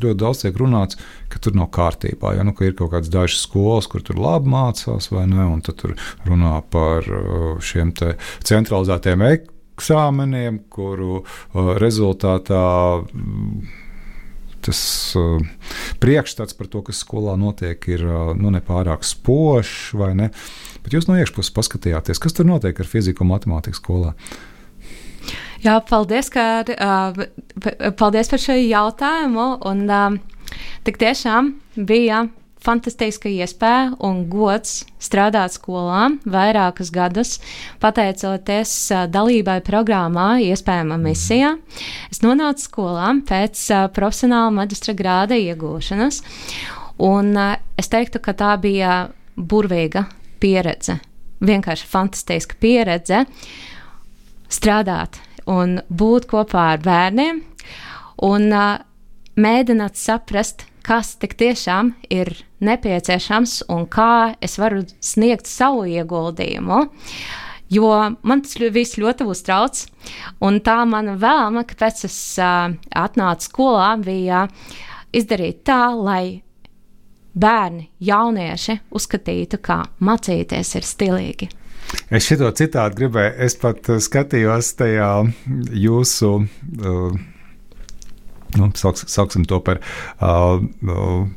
[0.00, 0.98] ļoti daudz tiek runāts,
[1.32, 2.34] ka tur nav kārtībā.
[2.36, 5.80] Ja nu, ir kaut kādas dažas skolas, kur tur labi mācās, vai ne, un tad
[5.80, 5.96] tur
[6.28, 7.08] runā par
[7.64, 7.92] šiem
[8.48, 9.26] centralizētiem
[9.80, 12.64] eksāmeniem, kuru uh, rezultātā
[13.00, 13.62] mm,
[14.60, 14.80] tas
[15.16, 15.40] uh,
[16.02, 19.96] priekšstats par to, kas skolā notiek, ir uh, nu, nepārāk spožs.
[20.16, 20.30] Ne?
[20.84, 24.14] Bet jūs no iekšpuses paskatījāties, kas tur notiek ar fiziku un matemātiku skolā.
[25.60, 29.48] Jā, paldies, ka, uh, paldies par šo jautājumu.
[29.68, 30.54] Un, uh,
[30.84, 32.26] tik tiešām bija
[32.64, 37.38] fantastiska iespēja un gods strādāt skolā vairākus gadus,
[37.82, 38.74] pateicoties
[39.12, 41.54] dalībai programmā, iespējama misijā.
[42.12, 43.64] Es nonācu skolā pēc
[43.96, 46.22] profesionāla maģistra grāda iegūšanas,
[47.06, 47.32] un
[47.80, 49.06] es teiktu, ka tā bija
[49.36, 50.06] burvīga
[50.40, 51.00] pieredze.
[51.40, 53.24] Vienkārši fantastiska pieredze
[54.52, 55.16] strādāt
[55.48, 57.40] un būt kopā ar bērniem
[58.26, 58.80] un uh,
[59.40, 62.32] mēģināt saprast, kas tik tiešām ir
[62.64, 66.82] nepieciešams un kā es varu sniegt savu ieguldījumu.
[67.70, 67.90] Jo
[68.26, 69.84] man tas viss ļoti uztrauc,
[70.42, 74.48] un tā mana vēlme, kāpēc es uh, atnācu skolā, bija
[75.14, 76.42] izdarīt tā, lai
[77.30, 81.50] bērni, jaunieši uzskatītu, ka mācīties ir stilīgi.
[82.10, 85.12] Es šo citātu gribēju, es pat skatījos tajā
[85.86, 86.34] jūsu.
[86.82, 87.20] Uh,
[88.58, 89.82] nu, sauks, sauksim to par.
[90.20, 91.28] Uh, uh,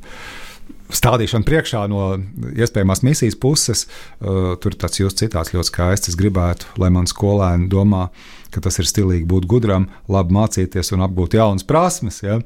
[0.93, 2.11] Stādīšana priekšā no
[2.53, 6.11] iespējamās misijas puses, uh, tur tāds jūsu citāts ļoti skaists.
[6.11, 8.07] Es gribētu, lai man skolēni domā,
[8.53, 12.22] ka tas ir stilīgi būt gudram, labi mācīties un apgūt jaunas prasmes.
[12.22, 12.38] Ja?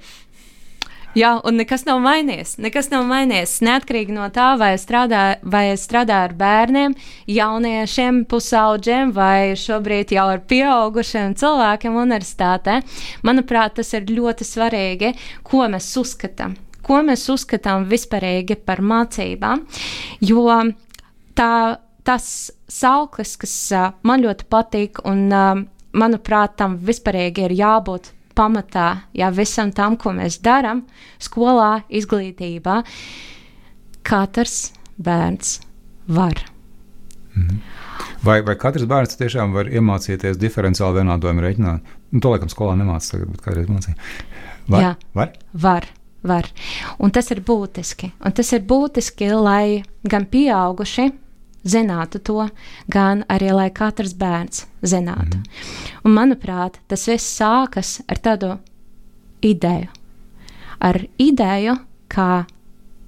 [1.17, 2.57] Jā, un nekas nav mainījies.
[2.61, 3.55] Nekas nav mainījies.
[3.65, 6.93] Neatkarīgi no tā, vai es strādāju, vai es strādāju ar bērniem,
[7.33, 12.75] jauniešiem, pusauģiem, vai šobrīd jau ar pieaugušiem cilvēkiem universitātē.
[13.25, 15.13] Manuprāt, tas ir ļoti svarīgi,
[15.47, 16.53] ko mēs uzskatām.
[16.85, 19.65] Ko mēs uzskatām vispārīgi par mācībām.
[20.21, 20.43] Jo
[21.33, 21.53] tā,
[22.05, 22.27] tas
[22.69, 23.55] sauklis, kas
[24.05, 25.25] man ļoti patīk, un
[25.97, 30.83] manuprāt, tam vispārīgi ir jābūt pamatā jā, visam tam, ko mēs darām,
[31.23, 32.81] skolā, izglītībā,
[34.07, 35.57] katrs bērns
[36.07, 36.45] var.
[37.35, 37.59] Mhm.
[38.25, 41.93] Vai, vai katrs bērns tiešām var iemācīties diferenciālu vienādojumu rēķināt?
[42.11, 43.97] Nu, to laikam skolā nemācās tagad, bet kādreiz mācīja.
[44.67, 44.81] Var?
[44.83, 45.33] Jā, var?
[45.53, 45.87] Var.
[46.27, 46.49] Var.
[47.03, 48.09] Un tas ir būtiski.
[48.25, 51.11] Un tas ir būtiski, lai gan pieauguši,
[51.67, 52.47] zinātu to,
[52.87, 55.37] gan arī lai katrs bērns zinātu.
[55.37, 55.93] Mm.
[56.03, 58.55] Un, manuprāt, tas viss sākas ar tādu
[59.45, 59.89] ideju.
[60.79, 61.75] Ar ideju,
[62.07, 62.45] ka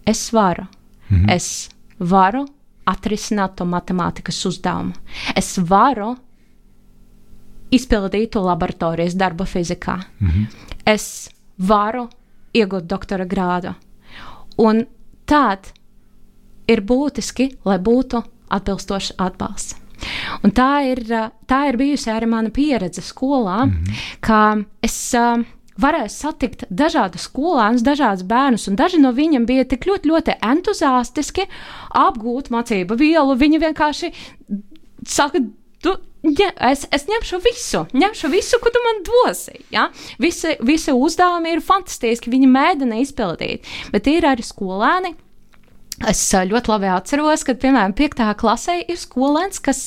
[0.05, 0.67] es varu.
[1.09, 1.35] Mm -hmm.
[1.35, 2.45] Es varu
[2.85, 4.93] atrisināt to matemātikas uzdevumu.
[5.35, 6.15] Es varu
[7.71, 9.99] izpildīt to laboratorijas darbu fizikā.
[10.19, 10.45] Mm -hmm.
[10.85, 12.09] Es varu
[12.53, 13.73] iegūt doktora grādu.
[14.57, 14.85] Un
[15.25, 15.73] tad
[16.67, 19.77] ir būtiski, lai būtu atbilstošs atbalsts.
[20.43, 21.03] Un tā ir,
[21.49, 24.03] tā ir bijusi arī mana pieredze skolā, mm -hmm.
[24.21, 25.15] ka es
[25.79, 31.47] varēju satikt dažādus skolēnus, dažādus bērnus, un daži no viņiem bija tik ļoti, ļoti entuziastiski
[31.89, 33.35] apgūt mācību vielu.
[33.35, 34.13] Viņi vienkārši
[35.07, 35.39] saka,
[35.83, 39.53] tu, Ja, es, es ņemšu visu, ņemšu visu, ko tu man dosi.
[39.71, 39.85] Ja?
[40.19, 43.69] Visi, visi uzdevumi ir fantastiski, viņi mēģina izpildīt.
[43.93, 45.13] Bet ir arī skolēni,
[46.07, 48.21] Es ļoti labi atceros, ka, piemēram, 5.
[48.39, 49.81] klasē ir skolēns, kas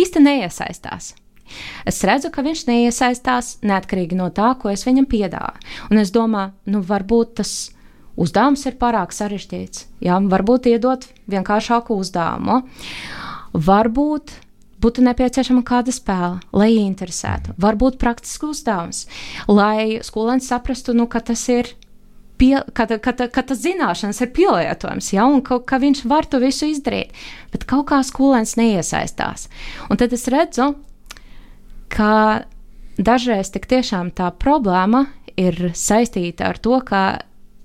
[0.00, 1.12] īsti neiesaistās.
[1.86, 5.62] Es redzu, ka viņš neiesaistās neatkarīgi no tā, ko es viņam piedāvāju.
[5.92, 7.52] Un es domāju, nu, varbūt tas
[8.18, 9.86] uzdevums ir pārāk sarežģīts.
[10.04, 12.62] Jā, varbūt iedot vienkāršāku uzdevumu.
[13.52, 14.34] Varbūt
[14.82, 17.54] būtu nepieciešama kāda spēle, lai interesētu.
[17.62, 19.04] Varbūt praktisks uzdevums,
[19.46, 21.70] lai skolēns saprastu, nu, ka tas ir
[22.40, 26.40] pie, ka, ka, ka, tas zināšanas ir pielietojams, ja, un ka, ka viņš var to
[26.42, 27.12] visu izdarīt,
[27.52, 29.48] bet kaut kā skolēns neiesaistās.
[29.90, 30.72] Un tad es redzu,
[31.92, 32.44] ka
[32.98, 35.06] dažreiz tik tiešām tā problēma
[35.40, 37.22] ir saistīta ar to, ka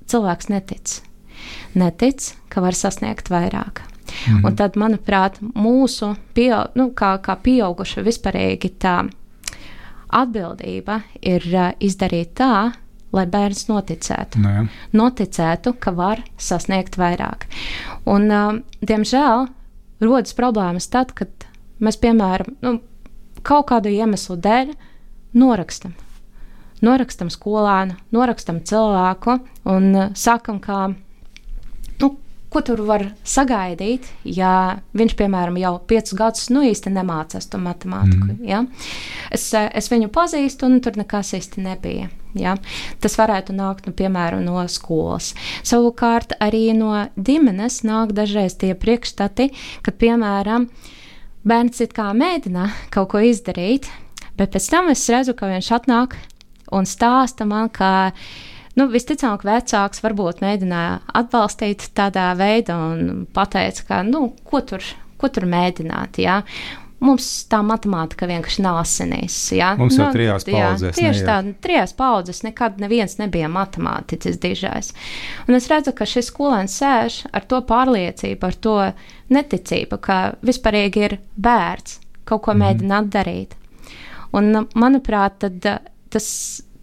[0.08, 1.00] cilvēks netic.
[1.78, 3.84] Netic, ka var sasniegt vairāk.
[4.08, 4.44] Mm.
[4.48, 9.02] Un tad, manuprāt, mūsu pieaug, nu, kā, kā pieauguša vispārīgi tā
[10.16, 12.72] atbildība ir uh, izdarīt tā,
[13.18, 14.42] lai bērns noticētu.
[14.44, 17.48] No, nu noticētu, ka var sasniegt vairāk.
[18.10, 19.48] Un, uh, diemžēl
[20.04, 21.48] rodas problēmas tad, kad
[21.84, 22.78] mēs, piemēram, nu,
[23.48, 24.76] kaut kādu iemeslu dēļ
[25.38, 25.96] norakstam.
[26.86, 29.40] Norakstam skolēnu, norakstam cilvēku
[29.70, 30.92] un uh, sakam, ka
[32.58, 38.32] ko tur var sagaidīt, ja viņš, piemēram, jau piecus gadus nu, īsti nemācās to matemātiku.
[38.34, 38.40] Mm.
[38.48, 38.64] Ja?
[39.34, 42.10] Es, es viņu pazīstu, un tur nekas īsti nebija.
[42.38, 42.56] Ja?
[43.04, 45.34] Tas varētu nākt, nu, piemēram, no skolas.
[45.68, 49.52] Savukārt arī no ģimenes nāk dažreiz tie priekšstati,
[49.86, 50.70] kad, piemēram,
[51.48, 53.86] bērns it kā mēģina kaut ko izdarīt,
[54.40, 56.18] bet pēc tam es redzu, ka viņš atnāk
[56.74, 58.10] un stāsta man, ka
[58.78, 64.86] Nu, visticamāk, vecāks varbūt mēģināja atbalstīt tādā veidā un pateica, ka, nu, ko tur,
[65.18, 66.44] ko tur mēģināt, jā.
[66.98, 69.36] Mums tā matemātika vienkārši nav asinīs.
[69.54, 69.76] Ja?
[69.78, 70.98] Mums jau nu, trijās paudzēs.
[70.98, 74.90] Jā, tieši tā, trijās paudzēs nekad neviens nebija matemāticis dižais.
[75.46, 78.76] Un es redzu, ka šis skolēns sēž ar to pārliecību, ar to
[79.34, 82.64] neticību, ka vispārīgi ir bērns kaut ko mm.
[82.66, 83.54] mēģināt darīt.
[84.36, 85.70] Un, manuprāt, tad,
[86.14, 86.28] tas,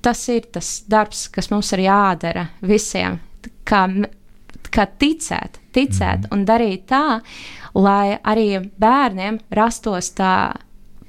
[0.05, 3.19] tas ir tas darbs, kas mums ir jādara visiem.
[3.65, 3.87] Kā,
[4.75, 6.31] kā ticēt, ticēt mm.
[6.35, 7.21] un darīt tā,
[7.75, 8.49] lai arī
[8.81, 10.35] bērniem rastos tā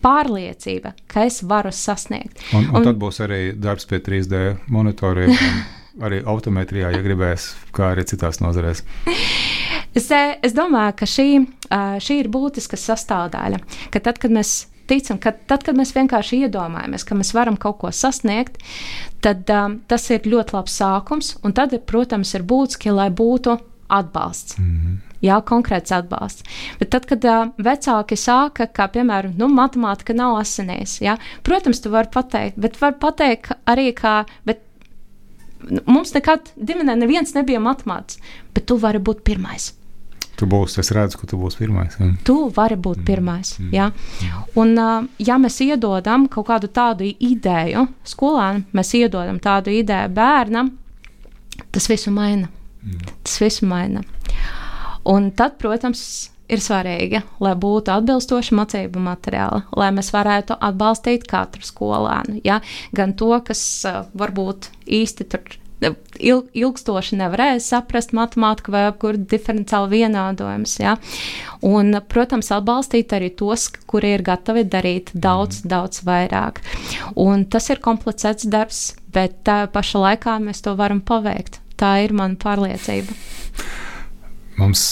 [0.05, 2.43] pārliecība, ka es varu sasniegt.
[2.53, 5.33] Un, un, un tad būs arī darbs pie 3D monitoriem.
[6.03, 8.81] arī autometrijā, ja gribēs, kā arī citās nozarēs.
[9.95, 11.27] Es, es domāju, ka šī,
[12.03, 13.61] šī ir būtiska sastāvdaļa.
[13.93, 17.79] Ka tad, kad mēs ticam, ka tad, kad mēs vienkārši iedomājamies, ka mēs varam kaut
[17.83, 18.59] ko sasniegt,
[19.25, 21.35] tad um, tas ir ļoti labs sākums.
[21.45, 23.57] Un tad, protams, ir būtiski, lai būtu
[23.87, 24.57] atbalsts.
[24.59, 25.01] Mm -hmm.
[25.25, 26.43] Jā, konkrēts atbalsts.
[26.79, 31.89] Bet tad, kad uh, vecāki sāka, kā piemēram, nu, matemātika nav asinīs, jā, protams, tu
[31.89, 34.61] vari pateikt, bet var pateikt arī, kā, bet
[35.85, 38.19] mums nekad ģimenē neviens nebija matemātiķis,
[38.53, 39.73] bet tu vari būt pirmais.
[40.35, 41.95] Tu būsi, es redzu, ka tu būsi pirmais.
[41.99, 42.09] Ja?
[42.27, 43.05] Tu vari būt mm.
[43.07, 43.53] pirmais.
[43.61, 43.71] Mm.
[43.75, 43.89] Ja?
[44.59, 44.75] Un,
[45.21, 50.73] ja mēs iedodam kaut kādu tādu ideju skolēnam, mēs iedodam tādu ideju bērnam,
[51.71, 52.51] tas visu maina.
[53.23, 54.03] Tas viss maina.
[55.09, 56.01] Un tad, protams,
[56.51, 62.41] ir svarīgi, lai būtu atbilstoši mācību materiāli, lai mēs varētu atbalstīt katru skolēnu.
[62.45, 62.59] Ja?
[62.95, 63.61] Gan to, kas
[64.17, 65.45] varbūt īsti tur
[66.19, 70.77] ilg, ilgstoši nevarēja saprast matemātiku vai kur diferenciāli vienādojums.
[70.81, 70.95] Ja?
[71.65, 75.71] Un, protams, atbalstīt arī tos, kuri ir gatavi darīt daudz, mm.
[75.71, 76.61] daudz vairāk.
[77.21, 78.83] Un tas ir komplicēts darbs,
[79.15, 81.61] bet tā paša laikā mēs to varam paveikt.
[81.79, 83.15] Tā ir mana pārliecība.
[84.55, 84.85] Mums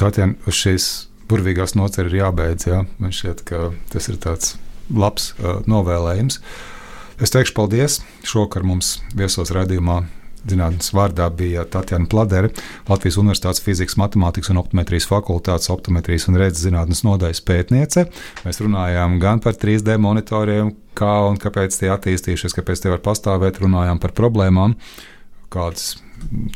[0.00, 0.88] Tatjana, uz šīs
[1.30, 2.66] burvīgās noceres ir jābeidz.
[2.70, 2.82] Jā?
[2.98, 4.54] Man šķiet, ka tas ir tāds
[4.90, 6.40] labs uh, novēlējums.
[7.20, 8.00] Es teikšu paldies.
[8.24, 10.00] Šokar mums viesos radījumā
[10.48, 12.48] Zinātnes vārdā bija Tatjana Pladere,
[12.88, 18.06] Latvijas Universitātes fizikas, matemātikas un optometrijas fakultātes optometrijas un redzes zinātnes nodaļas pētniece.
[18.46, 23.60] Mēs runājām gan par 3D monitoriem, kā un kāpēc tie attīstījušies, kāpēc tie var pastāvēt,
[23.60, 24.78] runājām par problēmām,
[25.52, 25.98] kādas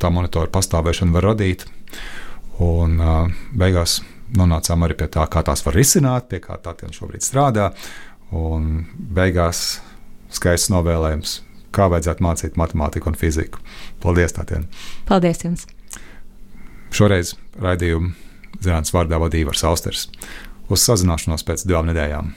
[0.01, 1.69] tā monitora pastāvēšana var radīt.
[2.65, 4.01] Un uh, beigās
[4.39, 7.75] nonācām arī pie tā, kā tās var risināt, pie kā tā šobrīd strādā.
[8.35, 9.83] Un beigās
[10.35, 11.39] skaists novēlējums,
[11.75, 13.63] kā vajadzētu mācīt matemātiku un fiziku.
[14.03, 14.69] Paldies, Tātien!
[15.09, 15.67] Paldies jums!
[16.95, 18.13] Šoreiz raidījumu
[18.63, 20.07] zinātnīs vārdā vadīja Ivars Austers.
[20.71, 22.31] Uz sazināšanos pēc divām nedēļām.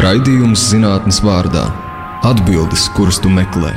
[0.00, 1.66] Raidījums zinātnīs vārdā-
[2.30, 3.74] atbildes, kuras tu meklē.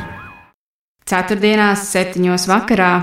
[1.03, 2.93] Ceturtdienās, septiņos vakarā